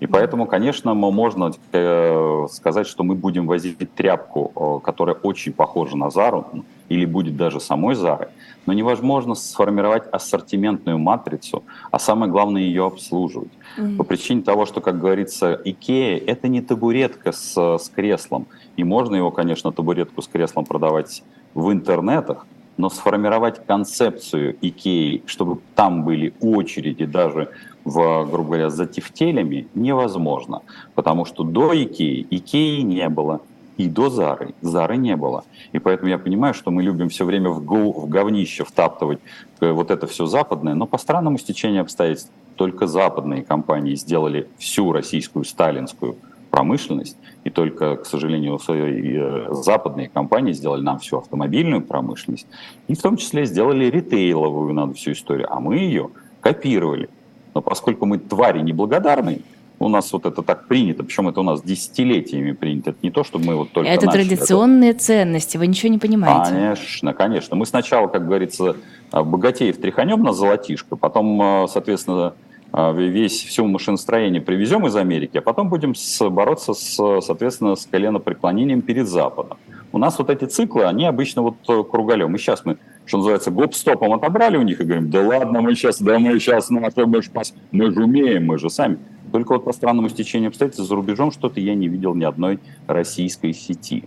И 0.00 0.06
поэтому, 0.06 0.46
конечно, 0.46 0.92
можно 0.92 1.50
э, 1.72 2.46
сказать, 2.50 2.86
что 2.86 3.04
мы 3.04 3.14
будем 3.14 3.46
возить 3.46 3.78
тряпку, 3.94 4.52
э, 4.54 4.84
которая 4.84 5.16
очень 5.16 5.54
похожа 5.54 5.96
на 5.96 6.10
Зару, 6.10 6.44
или 6.88 7.04
будет 7.04 7.36
даже 7.36 7.60
самой 7.60 7.94
Зарой, 7.94 8.28
но 8.66 8.72
невозможно 8.72 9.34
сформировать 9.34 10.04
ассортиментную 10.10 10.98
матрицу, 10.98 11.62
а 11.90 11.98
самое 11.98 12.30
главное 12.30 12.62
ее 12.62 12.86
обслуживать. 12.86 13.52
Mm-hmm. 13.78 13.96
По 13.96 14.04
причине 14.04 14.42
того, 14.42 14.66
что, 14.66 14.80
как 14.80 14.98
говорится, 14.98 15.60
Икея– 15.64 16.20
это 16.26 16.48
не 16.48 16.60
табуретка 16.60 17.32
с, 17.32 17.56
с 17.78 17.88
креслом. 17.88 18.46
И 18.76 18.84
можно 18.84 19.16
его, 19.16 19.30
конечно, 19.30 19.72
табуретку 19.72 20.22
с 20.22 20.28
креслом 20.28 20.64
продавать 20.64 21.22
в 21.54 21.72
интернетах, 21.72 22.46
но 22.76 22.90
сформировать 22.90 23.64
концепцию 23.66 24.56
Икеи, 24.60 25.22
чтобы 25.26 25.60
там 25.74 26.04
были 26.04 26.34
очереди 26.40 27.06
даже, 27.06 27.50
в, 27.84 28.26
грубо 28.30 28.48
говоря, 28.48 28.70
за 28.70 28.86
тефтелями, 28.86 29.68
невозможно. 29.74 30.62
Потому 30.94 31.24
что 31.24 31.42
до 31.44 31.72
Икеи 31.74 32.26
Икеи 32.30 32.80
не 32.82 33.08
было, 33.08 33.40
и 33.76 33.88
до 33.88 34.10
Зары 34.10 34.54
Зары 34.62 34.96
не 34.96 35.16
было. 35.16 35.44
И 35.72 35.78
поэтому 35.78 36.08
я 36.08 36.18
понимаю, 36.18 36.54
что 36.54 36.70
мы 36.70 36.82
любим 36.82 37.08
все 37.08 37.24
время 37.24 37.50
в, 37.50 37.64
гу, 37.64 37.92
в 37.92 38.08
говнище 38.08 38.64
втаптывать 38.64 39.18
э, 39.60 39.70
вот 39.70 39.90
это 39.90 40.06
все 40.06 40.26
западное, 40.26 40.74
но 40.74 40.86
по 40.86 40.98
странному 40.98 41.38
стечению 41.38 41.82
обстоятельств 41.82 42.30
только 42.56 42.86
западные 42.86 43.44
компании 43.44 43.94
сделали 43.94 44.48
всю 44.58 44.92
российскую 44.92 45.44
сталинскую 45.44 46.16
промышленность, 46.50 47.18
и 47.44 47.50
только, 47.50 47.96
к 47.96 48.06
сожалению, 48.06 48.58
э, 48.66 49.48
западные 49.52 50.08
компании 50.08 50.52
сделали 50.52 50.82
нам 50.82 50.98
всю 50.98 51.18
автомобильную 51.18 51.82
промышленность, 51.82 52.46
и 52.88 52.94
в 52.94 53.02
том 53.02 53.18
числе 53.18 53.44
сделали 53.44 53.84
ритейловую 53.86 54.72
надо 54.72 54.94
всю 54.94 55.12
историю, 55.12 55.52
а 55.52 55.60
мы 55.60 55.76
ее 55.76 56.08
копировали. 56.40 57.10
Но 57.54 57.60
поскольку 57.60 58.06
мы 58.06 58.18
твари 58.18 58.60
неблагодарные, 58.60 59.40
у 59.78 59.88
нас 59.88 60.12
вот 60.12 60.24
это 60.24 60.42
так 60.42 60.66
принято, 60.68 61.04
причем 61.04 61.28
это 61.28 61.40
у 61.40 61.42
нас 61.42 61.62
десятилетиями 61.62 62.52
принято. 62.52 62.90
Это 62.90 62.98
не 63.02 63.10
то, 63.10 63.24
чтобы 63.24 63.44
мы 63.44 63.56
вот 63.56 63.72
только 63.72 63.90
Это 63.90 64.06
начали. 64.06 64.24
традиционные 64.24 64.90
это... 64.90 65.00
ценности, 65.00 65.56
вы 65.56 65.66
ничего 65.66 65.92
не 65.92 65.98
понимаете. 65.98 66.52
Конечно, 66.52 67.12
конечно. 67.12 67.56
Мы 67.56 67.66
сначала, 67.66 68.06
как 68.08 68.26
говорится, 68.26 68.76
богатеев 69.12 69.78
тряханем 69.78 70.22
на 70.22 70.32
золотишко, 70.32 70.96
потом, 70.96 71.40
э, 71.42 71.68
соответственно, 71.68 72.26
а, 72.26 72.34
весь, 72.76 73.42
все 73.42 73.64
машиностроение 73.64 74.42
привезем 74.42 74.86
из 74.86 74.96
Америки, 74.96 75.38
а 75.38 75.40
потом 75.40 75.68
будем 75.70 75.94
с, 75.94 76.28
бороться, 76.28 76.74
с, 76.74 77.20
соответственно, 77.22 77.74
с 77.74 77.86
коленопреклонением 77.86 78.82
перед 78.82 79.08
Западом. 79.08 79.56
У 79.92 79.98
нас 79.98 80.18
вот 80.18 80.28
эти 80.28 80.44
циклы, 80.44 80.84
они 80.84 81.06
обычно 81.06 81.40
вот 81.40 81.56
э, 81.68 81.82
круголем. 81.90 82.34
И 82.34 82.38
сейчас 82.38 82.66
мы, 82.66 82.76
что 83.06 83.16
называется, 83.16 83.50
гоп-стопом 83.50 84.12
отобрали 84.12 84.58
у 84.58 84.62
них 84.62 84.78
и 84.80 84.84
говорим, 84.84 85.10
да 85.10 85.22
ладно, 85.22 85.62
мы 85.62 85.74
сейчас, 85.74 86.02
да 86.02 86.18
мы 86.18 86.38
сейчас, 86.38 86.68
ну, 86.68 86.84
а 86.84 87.06
мы 87.06 87.22
же, 87.22 87.30
мы 87.72 87.90
же 87.90 88.04
умеем, 88.04 88.44
мы 88.44 88.58
же 88.58 88.68
сами. 88.68 88.98
Только 89.32 89.54
вот 89.54 89.64
по 89.64 89.72
странному 89.72 90.10
стечению 90.10 90.48
обстоятельств 90.48 90.86
за 90.86 90.94
рубежом 90.94 91.32
что-то 91.32 91.60
я 91.60 91.74
не 91.74 91.88
видел 91.88 92.14
ни 92.14 92.24
одной 92.24 92.60
российской 92.86 93.54
сети. 93.54 94.04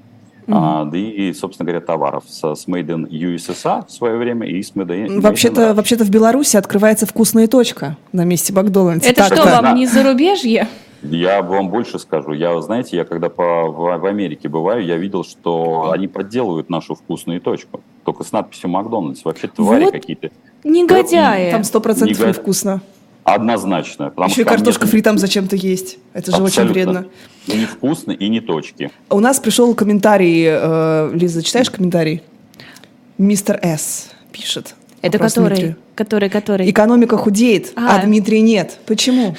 Mm-hmm. 0.50 0.82
А, 0.82 0.86
да 0.86 0.98
и, 0.98 1.32
собственно 1.34 1.68
говоря, 1.68 1.86
товаров 1.86 2.24
с, 2.28 2.40
с 2.40 2.68
Made 2.68 2.88
in 2.88 3.08
USSR 3.08 3.86
в 3.88 3.92
свое 3.92 4.18
время 4.18 4.48
и 4.48 4.64
с 4.64 4.72
Made 4.74 4.88
in 4.88 5.22
Вообще-то, 5.22 5.76
вообще-то 5.76 6.04
в 6.04 6.10
Беларуси 6.10 6.58
открывается 6.58 7.06
вкусная 7.06 7.48
точка 7.48 7.98
на 8.14 8.26
месте 8.26 8.52
Макдональдса. 8.52 9.10
Это 9.10 9.30
так, 9.30 9.34
что, 9.34 9.46
да. 9.46 9.62
вам 9.62 9.76
не 9.76 9.86
зарубежье? 9.86 10.68
Я 11.04 11.44
вам 11.44 11.70
больше 11.70 12.00
скажу. 12.00 12.34
Я, 12.34 12.60
знаете, 12.62 12.98
я 12.98 13.06
когда 13.06 13.30
по, 13.30 13.68
в, 13.68 14.00
в 14.00 14.06
Америке 14.06 14.50
бываю, 14.50 14.84
я 14.84 14.98
видел, 14.98 15.24
что 15.24 15.92
они 15.92 16.08
подделывают 16.08 16.70
нашу 16.70 16.96
вкусную 16.96 17.40
точку. 17.42 17.82
Только 18.04 18.24
с 18.24 18.32
надписью 18.32 18.72
Макдональдс. 18.72 19.24
Вообще 19.24 19.48
твари 19.48 19.86
вот 19.86 19.94
какие-то. 19.94 20.32
Негодяи. 20.64 21.52
Там 21.52 21.64
сто 21.64 21.80
процентов 21.80 22.20
невкусно. 22.20 22.82
Однозначно. 23.24 24.12
Еще 24.28 24.42
и 24.42 24.44
картошка 24.44 24.88
фри 24.88 25.02
там 25.02 25.18
зачем-то 25.18 25.56
есть. 25.56 25.98
Это 26.14 26.32
же 26.32 26.38
Абсолютно. 26.38 26.64
очень 26.64 26.74
вредно. 26.74 27.06
Невкусно 27.48 28.12
и 28.12 28.28
не 28.28 28.40
точки. 28.40 28.92
У 29.10 29.20
нас 29.20 29.40
пришел 29.40 29.76
комментарий. 29.76 30.46
Э, 30.48 31.12
Лиза, 31.14 31.44
читаешь 31.44 31.70
комментарий? 31.70 32.24
Мистер 33.18 33.60
С. 33.62 34.10
пишет. 34.32 34.76
Это 35.02 35.18
который, 35.18 35.76
который, 35.96 36.30
который? 36.30 36.70
Экономика 36.70 37.18
худеет, 37.18 37.72
а, 37.76 37.98
а 38.00 38.06
Дмитрия 38.06 38.42
нет. 38.42 38.80
Почему? 38.86 39.36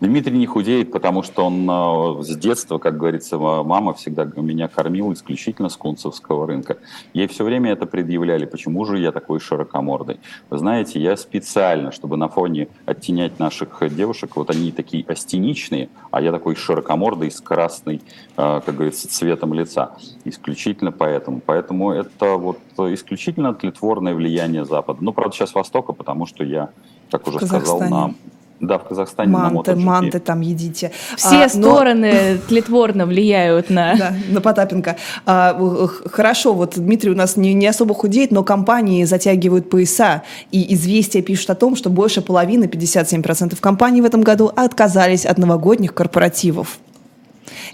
Дмитрий 0.00 0.38
не 0.38 0.46
худеет, 0.46 0.92
потому 0.92 1.24
что 1.24 1.44
он 1.44 1.68
э, 1.68 2.22
с 2.22 2.36
детства, 2.36 2.78
как 2.78 2.96
говорится, 2.96 3.36
мама 3.36 3.94
всегда 3.94 4.24
меня 4.36 4.68
кормила 4.68 5.12
исключительно 5.12 5.68
с 5.68 5.76
кунцевского 5.76 6.46
рынка. 6.46 6.78
Ей 7.14 7.26
все 7.26 7.42
время 7.42 7.72
это 7.72 7.84
предъявляли, 7.86 8.46
почему 8.46 8.84
же 8.84 8.98
я 8.98 9.10
такой 9.10 9.40
широкомордый. 9.40 10.20
Вы 10.50 10.58
знаете, 10.58 11.00
я 11.00 11.16
специально, 11.16 11.90
чтобы 11.90 12.16
на 12.16 12.28
фоне 12.28 12.68
оттенять 12.86 13.40
наших 13.40 13.82
девушек, 13.94 14.36
вот 14.36 14.50
они 14.50 14.70
такие 14.70 15.04
астеничные, 15.04 15.88
а 16.12 16.20
я 16.20 16.30
такой 16.30 16.54
широкомордый 16.54 17.32
с 17.32 17.40
красной, 17.40 18.00
э, 18.36 18.60
как 18.64 18.74
говорится, 18.74 19.08
цветом 19.08 19.52
лица. 19.52 19.96
Исключительно 20.24 20.92
поэтому. 20.92 21.42
Поэтому 21.44 21.90
это 21.90 22.36
вот 22.36 22.58
исключительно 22.78 23.52
тлетворное 23.52 24.14
влияние 24.14 24.64
Запада. 24.64 25.00
Ну, 25.02 25.12
правда, 25.12 25.34
сейчас 25.34 25.54
Востока, 25.54 25.92
потому 25.92 26.26
что 26.26 26.44
я, 26.44 26.70
как 27.10 27.26
уже 27.26 27.44
сказал, 27.44 27.80
на 27.80 28.14
да, 28.60 28.78
в 28.78 28.84
Казахстане 28.84 29.30
манты, 29.30 29.74
на 29.76 29.80
манты 29.80 30.18
там 30.18 30.40
едите. 30.40 30.90
Все 31.16 31.44
а, 31.44 31.48
стороны 31.48 32.32
но... 32.32 32.38
тлетворно 32.48 33.06
влияют 33.06 33.70
на... 33.70 33.94
Да, 33.96 34.14
на 34.28 34.40
Потапенко. 34.40 34.96
А, 35.26 35.88
хорошо, 36.06 36.54
вот 36.54 36.74
Дмитрий 36.76 37.10
у 37.10 37.14
нас 37.14 37.36
не, 37.36 37.54
не 37.54 37.68
особо 37.68 37.94
худеет, 37.94 38.32
но 38.32 38.42
компании 38.42 39.04
затягивают 39.04 39.70
пояса. 39.70 40.22
И 40.50 40.74
известия 40.74 41.22
пишут 41.22 41.50
о 41.50 41.54
том, 41.54 41.76
что 41.76 41.88
больше 41.88 42.20
половины, 42.20 42.64
57% 42.64 43.56
компаний 43.60 44.02
в 44.02 44.04
этом 44.04 44.22
году 44.22 44.50
отказались 44.54 45.24
от 45.24 45.38
новогодних 45.38 45.94
корпоративов. 45.94 46.78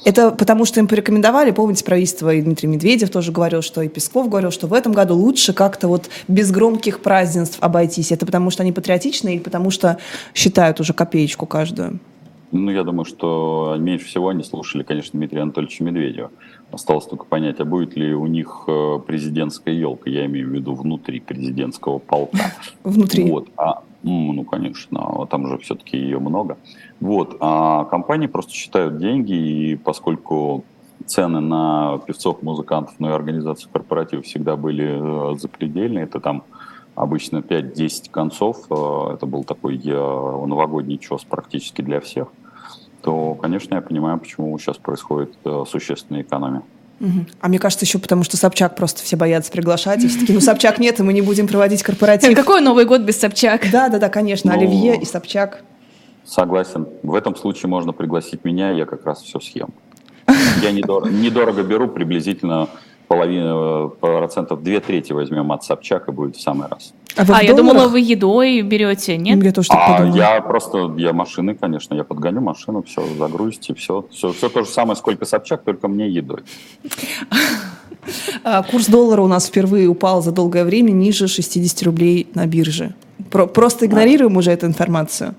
Это 0.04 0.30
потому, 0.30 0.64
что 0.64 0.80
им 0.80 0.88
порекомендовали, 0.88 1.50
помните, 1.50 1.84
правительство, 1.84 2.32
и 2.32 2.42
Дмитрий 2.42 2.68
Медведев 2.68 3.10
тоже 3.10 3.32
говорил, 3.32 3.62
что 3.62 3.82
и 3.82 3.88
Песков 3.88 4.28
говорил, 4.28 4.50
что 4.50 4.66
в 4.66 4.72
этом 4.72 4.92
году 4.92 5.14
лучше 5.14 5.52
как-то 5.52 5.88
вот 5.88 6.08
без 6.28 6.50
громких 6.50 7.00
празднеств 7.00 7.58
обойтись. 7.60 8.12
Это 8.12 8.26
потому, 8.26 8.50
что 8.50 8.62
они 8.62 8.72
патриотичны 8.72 9.34
или 9.34 9.42
потому, 9.42 9.70
что 9.70 9.98
считают 10.34 10.80
уже 10.80 10.92
копеечку 10.92 11.46
каждую? 11.46 12.00
Ну, 12.52 12.70
я 12.70 12.84
думаю, 12.84 13.04
что 13.04 13.74
меньше 13.78 14.06
всего 14.06 14.28
они 14.28 14.44
слушали, 14.44 14.84
конечно, 14.84 15.18
Дмитрия 15.18 15.42
Анатольевича 15.42 15.82
Медведева. 15.82 16.30
Осталось 16.74 17.06
только 17.06 17.24
понять, 17.24 17.60
а 17.60 17.64
будет 17.64 17.96
ли 17.96 18.14
у 18.14 18.26
них 18.26 18.64
э, 18.66 18.98
президентская 19.06 19.72
елка, 19.72 20.10
я 20.10 20.26
имею 20.26 20.48
в 20.48 20.52
виду 20.52 20.74
внутри 20.74 21.20
президентского 21.20 21.98
полка. 21.98 22.52
Внутри? 22.84 23.30
Вот. 23.30 23.48
А, 23.56 23.84
ну, 24.02 24.44
конечно, 24.44 25.26
там 25.30 25.46
же 25.46 25.58
все-таки 25.58 25.96
ее 25.96 26.18
много. 26.18 26.58
Вот. 26.98 27.36
А 27.38 27.84
компании 27.84 28.26
просто 28.26 28.52
считают 28.52 28.98
деньги, 28.98 29.32
и 29.32 29.76
поскольку 29.76 30.64
цены 31.06 31.40
на 31.40 32.00
певцов, 32.06 32.42
музыкантов, 32.42 32.94
ну 32.98 33.10
и 33.10 33.12
организацию 33.12 33.70
корпоративов 33.72 34.24
всегда 34.24 34.56
были 34.56 35.32
э, 35.34 35.38
запредельные, 35.38 36.04
это 36.04 36.18
там 36.18 36.42
обычно 36.96 37.38
5-10 37.38 38.10
концов, 38.10 38.66
э, 38.68 39.14
это 39.14 39.26
был 39.26 39.44
такой 39.44 39.78
новогодний 39.78 40.98
чес 40.98 41.22
практически 41.22 41.82
для 41.82 42.00
всех, 42.00 42.28
то, 43.04 43.34
конечно, 43.34 43.74
я 43.74 43.82
понимаю, 43.82 44.18
почему 44.18 44.58
сейчас 44.58 44.78
происходит 44.78 45.34
существенная 45.68 46.22
экономия. 46.22 46.62
А 47.40 47.48
мне 47.48 47.58
кажется, 47.58 47.84
еще 47.84 47.98
потому, 47.98 48.24
что 48.24 48.38
Собчак 48.38 48.76
просто 48.76 49.02
все 49.02 49.16
боятся 49.16 49.52
приглашать. 49.52 50.02
И 50.02 50.08
все 50.08 50.20
таки 50.20 50.32
ну, 50.32 50.40
Собчак 50.40 50.78
нет, 50.78 51.00
и 51.00 51.02
мы 51.02 51.12
не 51.12 51.20
будем 51.20 51.46
проводить 51.46 51.82
корпоратив. 51.82 52.34
Какой 52.36 52.62
Новый 52.62 52.86
год 52.86 53.02
без 53.02 53.18
Собчак? 53.18 53.66
Да, 53.70 53.88
да, 53.88 53.98
да, 53.98 54.08
конечно. 54.08 54.52
Ну, 54.52 54.58
Оливье 54.58 54.98
и 54.98 55.04
Собчак. 55.04 55.62
Согласен. 56.24 56.86
В 57.02 57.14
этом 57.14 57.36
случае 57.36 57.68
можно 57.68 57.92
пригласить 57.92 58.44
меня, 58.44 58.70
я 58.70 58.86
как 58.86 59.04
раз 59.04 59.20
все 59.20 59.38
съем. 59.38 59.68
Я 60.62 60.70
недорого, 60.70 61.10
недорого 61.10 61.62
беру, 61.62 61.88
приблизительно 61.88 62.68
половину, 63.08 63.86
э, 63.86 63.90
процентов 64.00 64.62
две 64.62 64.80
трети 64.80 65.12
возьмем 65.12 65.52
от 65.52 65.64
Собчак, 65.64 66.08
и 66.08 66.12
будет 66.12 66.36
в 66.36 66.40
самый 66.40 66.68
раз. 66.68 66.92
А, 67.16 67.24
а 67.28 67.42
я 67.42 67.54
думала, 67.54 67.86
вы 67.86 68.00
едой 68.00 68.62
берете, 68.62 69.16
нет? 69.16 69.42
Я 69.42 69.52
тоже 69.52 69.68
так 69.68 69.78
а, 69.80 69.98
подумала. 69.98 70.16
Я 70.16 70.40
просто, 70.40 70.94
я 70.96 71.12
машины, 71.12 71.54
конечно, 71.54 71.94
я 71.94 72.02
подгоню 72.02 72.40
машину, 72.40 72.82
все, 72.82 73.02
загрузите, 73.16 73.74
все, 73.74 74.04
все, 74.10 74.32
все 74.32 74.48
то 74.48 74.64
же 74.64 74.68
самое, 74.68 74.96
сколько 74.96 75.24
Собчак, 75.24 75.62
только 75.62 75.88
мне 75.88 76.08
едой. 76.08 76.40
А, 78.42 78.62
курс 78.62 78.86
доллара 78.86 79.22
у 79.22 79.28
нас 79.28 79.46
впервые 79.46 79.88
упал 79.88 80.22
за 80.22 80.32
долгое 80.32 80.64
время 80.64 80.90
ниже 80.90 81.26
60 81.28 81.82
рублей 81.84 82.26
на 82.34 82.46
бирже. 82.46 82.94
Просто 83.30 83.86
игнорируем 83.86 84.36
уже 84.36 84.50
эту 84.50 84.66
информацию 84.66 85.34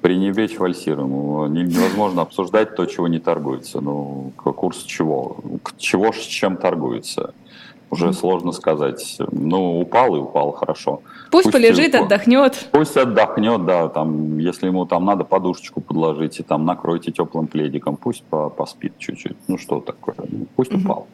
пренебречь 0.00 0.58
вальсируем. 0.58 1.52
Невозможно 1.52 2.22
обсуждать 2.22 2.74
то, 2.74 2.86
чего 2.86 3.08
не 3.08 3.18
торгуется. 3.18 3.80
Ну, 3.80 4.32
курс 4.36 4.82
чего? 4.82 5.36
Чего 5.76 6.12
с 6.12 6.18
чем 6.18 6.56
торгуется? 6.56 7.34
Уже 7.90 8.08
mm-hmm. 8.08 8.12
сложно 8.12 8.52
сказать. 8.52 9.18
Ну, 9.32 9.80
упал 9.80 10.14
и 10.14 10.20
упал, 10.20 10.52
хорошо. 10.52 11.02
Пусть, 11.30 11.44
пусть 11.44 11.52
полежит, 11.52 11.94
и, 11.94 11.96
отдохнет. 11.96 12.68
Пусть 12.70 12.96
отдохнет, 12.96 13.66
да. 13.66 13.88
Там, 13.88 14.38
если 14.38 14.66
ему 14.66 14.86
там 14.86 15.04
надо 15.04 15.24
подушечку 15.24 15.80
подложить, 15.80 16.40
там 16.46 16.64
накройте 16.64 17.10
теплым 17.10 17.48
пледиком, 17.48 17.96
пусть 17.96 18.22
поспит 18.56 18.92
чуть-чуть. 18.98 19.36
Ну, 19.48 19.58
что 19.58 19.80
такое? 19.80 20.14
Пусть 20.54 20.70
mm-hmm. 20.70 20.84
упал. 20.84 21.06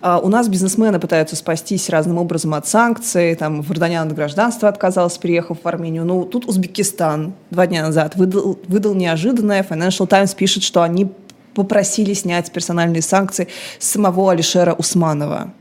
А 0.00 0.18
у 0.18 0.28
нас 0.28 0.48
бизнесмены 0.48 0.98
пытаются 1.00 1.36
спастись 1.36 1.88
разным 1.88 2.18
образом 2.18 2.54
от 2.54 2.66
санкций. 2.66 3.34
Там 3.34 3.62
Варданян 3.62 4.08
от 4.08 4.14
гражданства 4.14 4.68
отказался, 4.68 5.20
переехав 5.20 5.58
в 5.62 5.68
Армению. 5.68 6.04
Ну, 6.04 6.24
тут 6.24 6.46
Узбекистан 6.46 7.34
два 7.50 7.66
дня 7.66 7.82
назад 7.82 8.16
выдал, 8.16 8.58
выдал 8.68 8.94
неожиданное. 8.94 9.62
Financial 9.62 10.06
Times 10.06 10.34
пишет, 10.34 10.62
что 10.62 10.82
они 10.82 11.10
попросили 11.54 12.12
снять 12.12 12.52
персональные 12.52 13.02
санкции 13.02 13.48
самого 13.78 14.30
Алишера 14.32 14.74
Усманова. 14.74 15.52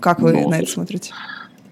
Как 0.00 0.20
вы 0.20 0.32
ну, 0.32 0.48
на 0.48 0.60
это 0.60 0.70
смотрите? 0.70 1.12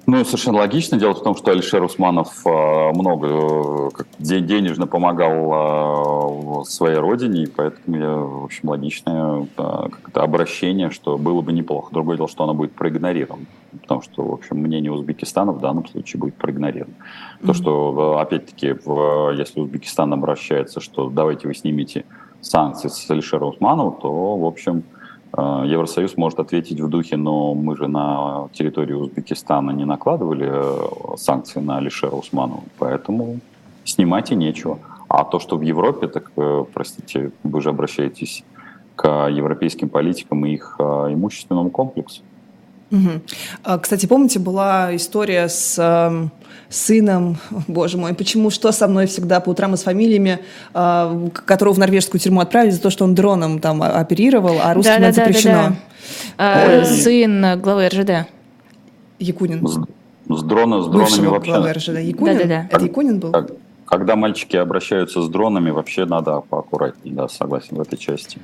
Ну, 0.06 0.24
совершенно 0.24 0.58
логично. 0.58 0.98
Дело 0.98 1.14
в 1.14 1.22
том, 1.22 1.34
что 1.34 1.50
Алишер 1.50 1.82
Усманов 1.82 2.46
э, 2.46 2.92
много 2.94 3.26
э, 3.28 4.04
денежно 4.18 4.86
помогал 4.86 6.60
э, 6.62 6.64
своей 6.64 6.98
родине, 6.98 7.42
и 7.42 7.46
поэтому 7.46 7.96
я, 7.96 8.14
в 8.14 8.44
общем, 8.44 8.68
логичное 8.68 9.48
как-то 9.56 10.22
обращение, 10.22 10.90
что 10.90 11.18
было 11.18 11.40
бы 11.40 11.52
неплохо. 11.52 11.92
Другое 11.92 12.18
дело, 12.18 12.28
что 12.28 12.44
оно 12.44 12.54
будет 12.54 12.72
проигнорировано, 12.72 13.46
потому 13.80 14.00
что, 14.02 14.22
в 14.22 14.32
общем, 14.32 14.58
мнение 14.58 14.92
Узбекистана 14.92 15.50
в 15.50 15.58
данном 15.58 15.88
случае 15.88 16.20
будет 16.20 16.36
проигнорировано. 16.36 16.94
Mm-hmm. 16.94 17.46
То, 17.46 17.54
что, 17.54 18.18
опять-таки, 18.20 18.66
если 19.36 19.60
Узбекистан 19.60 20.12
обращается, 20.12 20.80
что 20.80 21.10
давайте 21.10 21.48
вы 21.48 21.54
снимете 21.54 22.04
санкции 22.40 22.86
с 22.86 23.10
Алишера 23.10 23.44
Усманова, 23.44 23.90
то, 24.00 24.36
в 24.36 24.46
общем, 24.46 24.84
Евросоюз 25.36 26.16
может 26.16 26.40
ответить 26.40 26.80
в 26.80 26.88
духе, 26.88 27.16
но 27.16 27.54
мы 27.54 27.76
же 27.76 27.88
на 27.88 28.48
территории 28.52 28.94
Узбекистана 28.94 29.70
не 29.70 29.84
накладывали 29.84 30.48
э, 30.50 31.16
санкции 31.16 31.60
на 31.60 31.76
Алишера 31.76 32.12
Усманова, 32.12 32.62
поэтому 32.78 33.40
снимать 33.84 34.32
и 34.32 34.34
нечего. 34.34 34.78
А 35.08 35.24
то, 35.24 35.38
что 35.38 35.58
в 35.58 35.62
Европе, 35.62 36.08
так, 36.08 36.30
э, 36.36 36.64
простите, 36.72 37.32
вы 37.42 37.60
же 37.60 37.68
обращаетесь 37.68 38.44
к 38.94 39.28
европейским 39.28 39.90
политикам 39.90 40.46
и 40.46 40.54
их 40.54 40.76
имущественному 40.78 41.68
комплексу. 41.68 42.22
Угу. 42.90 43.78
Кстати, 43.82 44.06
помните, 44.06 44.38
была 44.38 44.94
история 44.94 45.48
с 45.48 45.76
э, 45.76 46.28
сыном, 46.68 47.38
боже 47.68 47.98
мой, 47.98 48.14
почему, 48.14 48.50
что 48.50 48.72
со 48.72 48.86
мной 48.86 49.06
всегда 49.06 49.40
по 49.40 49.50
утрам 49.50 49.74
и 49.74 49.76
с 49.76 49.82
фамилиями, 49.82 50.40
э, 50.72 51.28
которого 51.32 51.74
в 51.74 51.78
норвежскую 51.78 52.20
тюрьму 52.20 52.40
отправили 52.40 52.70
за 52.70 52.80
то, 52.80 52.90
что 52.90 53.04
он 53.04 53.14
дроном 53.14 53.58
там 53.58 53.82
оперировал, 53.82 54.58
а 54.62 54.74
русским 54.74 55.00
да, 55.00 55.08
это 55.08 55.16
да, 55.16 55.24
запрещено. 55.24 55.76
Да, 56.38 56.54
да, 56.54 56.78
да. 56.78 56.84
Сын 56.84 57.60
главы 57.60 57.88
РЖД. 57.88 58.28
Якунин. 59.18 59.66
С, 59.66 59.78
с, 60.28 60.42
дрона, 60.42 60.82
с 60.82 60.86
дронами 60.86 61.26
вообще... 61.26 61.50
главы 61.50 61.72
РЖД. 61.72 61.98
Якунин? 62.00 62.38
Да, 62.38 62.44
да, 62.44 62.48
да. 62.48 62.68
Это 62.70 62.84
Якунин 62.84 63.18
был? 63.18 63.34
Когда 63.86 64.16
мальчики 64.16 64.56
обращаются 64.56 65.22
с 65.22 65.28
дронами, 65.28 65.70
вообще 65.70 66.06
надо 66.06 66.40
поаккуратнее, 66.40 67.14
да, 67.14 67.28
согласен 67.28 67.76
в 67.76 67.80
этой 67.80 67.96
части 67.96 68.38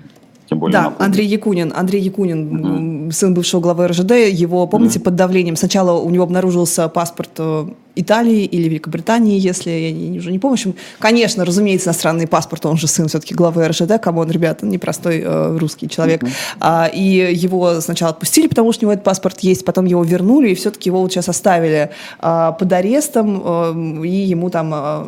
тем 0.49 0.59
более. 0.59 0.73
Да, 0.73 0.95
Андрей 0.99 1.27
Якунин, 1.27 1.73
Андрей 1.75 2.01
Якунин, 2.01 3.05
угу. 3.05 3.13
сын 3.13 3.35
бывшего 3.35 3.61
главы 3.61 3.89
РЖД, 3.89 4.13
его, 4.31 4.67
помните, 4.67 4.99
угу. 4.99 5.07
под 5.07 5.17
давлением, 5.17 5.57
сначала 5.57 5.99
у 6.01 6.11
него 6.11 6.25
обнаружился 6.25 6.89
паспорт 6.89 7.31
э, 7.39 7.67
Италии 7.95 8.45
или 8.45 8.69
Великобритании, 8.69 9.39
если 9.39 9.71
я 9.71 10.19
уже 10.19 10.33
не 10.33 10.39
помню. 10.39 10.57
В 10.57 10.61
общем, 10.61 10.75
конечно, 10.99 11.45
разумеется, 11.45 11.91
иностранный 11.91 12.27
паспорт, 12.27 12.65
он 12.67 12.77
же 12.77 12.87
сын 12.87 13.09
все-таки 13.09 13.35
главы 13.35 13.69
РЖД, 13.69 14.01
кому 14.01 14.21
он, 14.21 14.31
ребята, 14.31 14.67
непростой 14.67 15.23
э, 15.25 15.57
русский 15.59 15.89
человек. 15.89 16.23
Mm-hmm. 16.23 16.57
А, 16.61 16.91
и 16.93 17.35
его 17.35 17.81
сначала 17.81 18.13
отпустили, 18.13 18.47
потому 18.47 18.73
что 18.73 18.85
у 18.85 18.85
него 18.87 18.93
этот 18.93 19.05
паспорт 19.05 19.41
есть, 19.41 19.65
потом 19.65 19.85
его 19.85 20.03
вернули, 20.05 20.51
и 20.51 20.55
все-таки 20.55 20.89
его 20.89 21.03
вот 21.03 21.13
сейчас 21.13 21.29
оставили 21.29 21.91
а, 22.19 22.53
под 22.53 22.73
арестом, 22.73 23.43
а, 23.45 24.03
и 24.03 24.09
ему 24.09 24.49
там 24.49 24.71
а, 24.73 25.07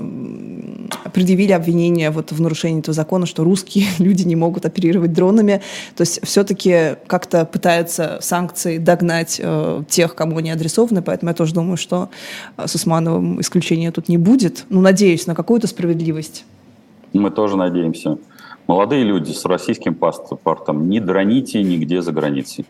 предъявили 1.12 1.52
обвинение 1.52 2.10
вот 2.10 2.32
в 2.32 2.40
нарушении 2.40 2.80
этого 2.80 2.94
закона, 2.94 3.26
что 3.26 3.44
русские 3.44 3.86
люди 3.98 4.22
не 4.22 4.36
могут 4.36 4.66
оперировать 4.66 5.12
дронами. 5.12 5.60
То 5.96 6.02
есть 6.02 6.24
все-таки 6.24 6.96
как-то 7.06 7.44
пытаются 7.44 8.18
санкции 8.20 8.78
догнать 8.78 9.40
а, 9.42 9.82
тех, 9.88 10.14
кому 10.14 10.38
они 10.38 10.50
адресованы, 10.50 11.02
поэтому 11.02 11.30
я 11.30 11.34
тоже 11.34 11.54
думаю, 11.54 11.76
что 11.76 12.08
с 12.56 12.74
Усмановым 12.74 13.40
исключения 13.40 13.90
тут 13.90 14.08
не 14.08 14.18
будет. 14.18 14.64
Ну, 14.68 14.80
надеюсь 14.80 15.26
на 15.26 15.34
какую-то 15.34 15.66
справедливость. 15.66 16.44
Мы 17.12 17.30
тоже 17.30 17.56
надеемся. 17.56 18.18
Молодые 18.66 19.04
люди 19.04 19.30
с 19.30 19.44
российским 19.44 19.94
паспортом 19.94 20.88
не 20.88 21.00
дроните 21.00 21.62
нигде 21.62 22.00
за 22.00 22.12
границей. 22.12 22.64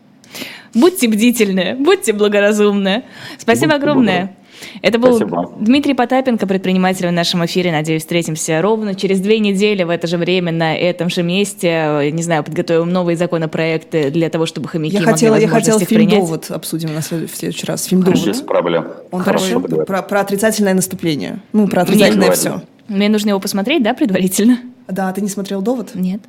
Будьте 0.73 1.07
бдительны, 1.07 1.75
будьте 1.79 2.11
благоразумны. 2.11 3.05
Спасибо 3.37 3.73
будьте 3.73 3.77
огромное. 3.77 4.15
Благодарны. 4.17 4.44
Это 4.81 4.99
был 4.99 5.15
Спасибо. 5.15 5.53
Дмитрий 5.59 5.93
Потапенко, 5.93 6.47
предприниматель 6.47 7.07
в 7.07 7.11
нашем 7.11 7.45
эфире. 7.45 7.71
Надеюсь, 7.71 8.01
встретимся 8.01 8.61
ровно 8.61 8.95
через 8.95 9.19
две 9.19 9.39
недели 9.39 9.83
в 9.83 9.89
это 9.89 10.07
же 10.07 10.17
время 10.17 10.51
на 10.51 10.75
этом 10.75 11.09
же 11.09 11.23
месте. 11.23 12.09
Не 12.11 12.23
знаю, 12.23 12.43
подготовим 12.43 12.89
новые 12.89 13.17
законопроекты 13.17 14.09
для 14.11 14.29
того, 14.29 14.45
чтобы 14.45 14.67
хомяки 14.67 14.95
я 14.95 14.99
могли 15.01 15.13
хотела, 15.13 15.35
Я 15.35 15.47
хотела 15.47 15.79
фильм 15.79 16.01
принять. 16.01 16.19
«Довод» 16.19 16.51
обсудим 16.51 16.93
на 16.93 17.01
следующий 17.01 17.65
раз. 17.65 17.85
Фильм 17.85 18.03
«Довод». 18.03 18.25
Без 18.25 18.41
проблем. 18.41 18.87
Он 19.11 19.21
Хорошо. 19.21 19.59
Про, 19.59 19.85
про, 19.85 20.01
про 20.01 20.19
отрицательное 20.21 20.73
наступление. 20.73 21.39
Ну, 21.53 21.67
про 21.67 21.83
отрицательное 21.83 22.27
Мне 22.27 22.35
все. 22.35 22.61
Мне 22.87 23.09
нужно 23.09 23.29
его 23.29 23.39
посмотреть, 23.39 23.83
да, 23.83 23.93
предварительно? 23.93 24.59
Да, 24.87 25.11
ты 25.11 25.21
не 25.21 25.29
смотрел 25.29 25.61
«Довод»? 25.61 25.95
Нет. 25.95 26.21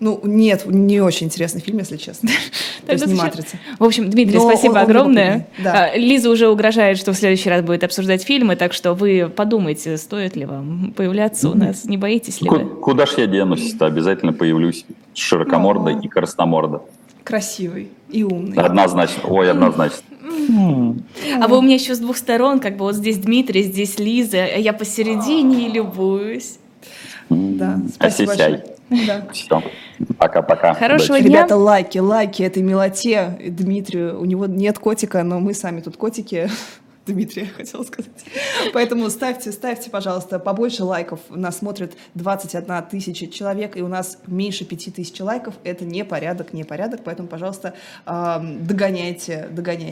Ну, 0.00 0.20
нет, 0.24 0.64
не 0.66 1.00
очень 1.00 1.26
интересный 1.26 1.60
фильм, 1.60 1.78
если 1.78 1.96
честно. 1.96 2.30
То 2.86 2.92
есть 2.92 3.06
не 3.06 3.14
«Матрица». 3.14 3.56
В 3.78 3.84
общем, 3.84 4.10
Дмитрий, 4.10 4.38
спасибо 4.38 4.80
огромное. 4.80 5.48
А, 5.64 5.96
Лиза 5.96 6.30
уже 6.30 6.48
угрожает, 6.48 6.98
что 6.98 7.12
в 7.12 7.16
следующий 7.16 7.50
раз 7.50 7.62
будет 7.62 7.84
обсуждать 7.84 8.22
фильмы, 8.22 8.56
так 8.56 8.72
что 8.72 8.94
вы 8.94 9.30
подумайте, 9.34 9.96
стоит 9.96 10.36
ли 10.36 10.44
вам 10.44 10.92
появляться 10.96 11.48
у 11.48 11.54
нас, 11.54 11.84
не 11.84 11.96
боитесь 11.96 12.40
ли 12.40 12.48
вы? 12.48 12.64
Куда 12.64 13.06
ж 13.06 13.14
я 13.18 13.26
денусь-то? 13.26 13.86
Обязательно 13.86 14.32
появлюсь 14.32 14.84
широкомордой 15.14 15.98
и 16.02 16.08
красномордой. 16.08 16.80
Красивый 17.22 17.88
и 18.10 18.22
умный. 18.22 18.56
Однозначно. 18.58 19.22
Ой, 19.28 19.50
однозначно. 19.50 20.02
А 21.40 21.48
вы 21.48 21.58
у 21.58 21.62
меня 21.62 21.74
еще 21.74 21.94
с 21.94 21.98
двух 21.98 22.16
сторон, 22.16 22.60
как 22.60 22.76
бы 22.76 22.84
вот 22.84 22.94
здесь 22.94 23.18
Дмитрий, 23.18 23.62
здесь 23.62 23.98
Лиза, 23.98 24.44
а 24.44 24.58
я 24.58 24.72
посередине 24.72 25.68
и 25.68 25.72
любуюсь. 25.72 26.58
Да, 27.34 27.80
спасибо 27.94 28.28
большое. 28.28 28.64
Да. 28.90 29.26
Все. 29.32 29.62
Пока-пока. 30.18 30.74
Хорошего 30.74 31.18
дня. 31.18 31.28
Ребята, 31.28 31.56
лайки, 31.56 31.98
лайки 31.98 32.42
этой 32.42 32.62
милоте. 32.62 33.38
Дмитрию, 33.48 34.20
у 34.20 34.24
него 34.24 34.46
нет 34.46 34.78
котика, 34.78 35.22
но 35.22 35.40
мы 35.40 35.54
сами 35.54 35.80
тут 35.80 35.96
котики. 35.96 36.50
Дмитрия 37.06 37.46
хотела 37.46 37.82
сказать. 37.82 38.10
Поэтому 38.72 39.10
ставьте, 39.10 39.52
ставьте, 39.52 39.90
пожалуйста, 39.90 40.38
побольше 40.38 40.84
лайков. 40.84 41.20
Нас 41.28 41.58
смотрит 41.58 41.92
21 42.14 42.82
тысяча 42.90 43.26
человек, 43.26 43.76
и 43.76 43.82
у 43.82 43.88
нас 43.88 44.18
меньше 44.26 44.64
5 44.64 44.94
тысяч 44.94 45.20
лайков. 45.20 45.54
Это 45.64 45.84
не 45.84 46.04
порядок, 46.04 46.52
не 46.52 46.64
порядок. 46.64 47.00
Поэтому, 47.04 47.28
пожалуйста, 47.28 47.74
догоняйте, 48.06 49.48
догоняйте. 49.50 49.74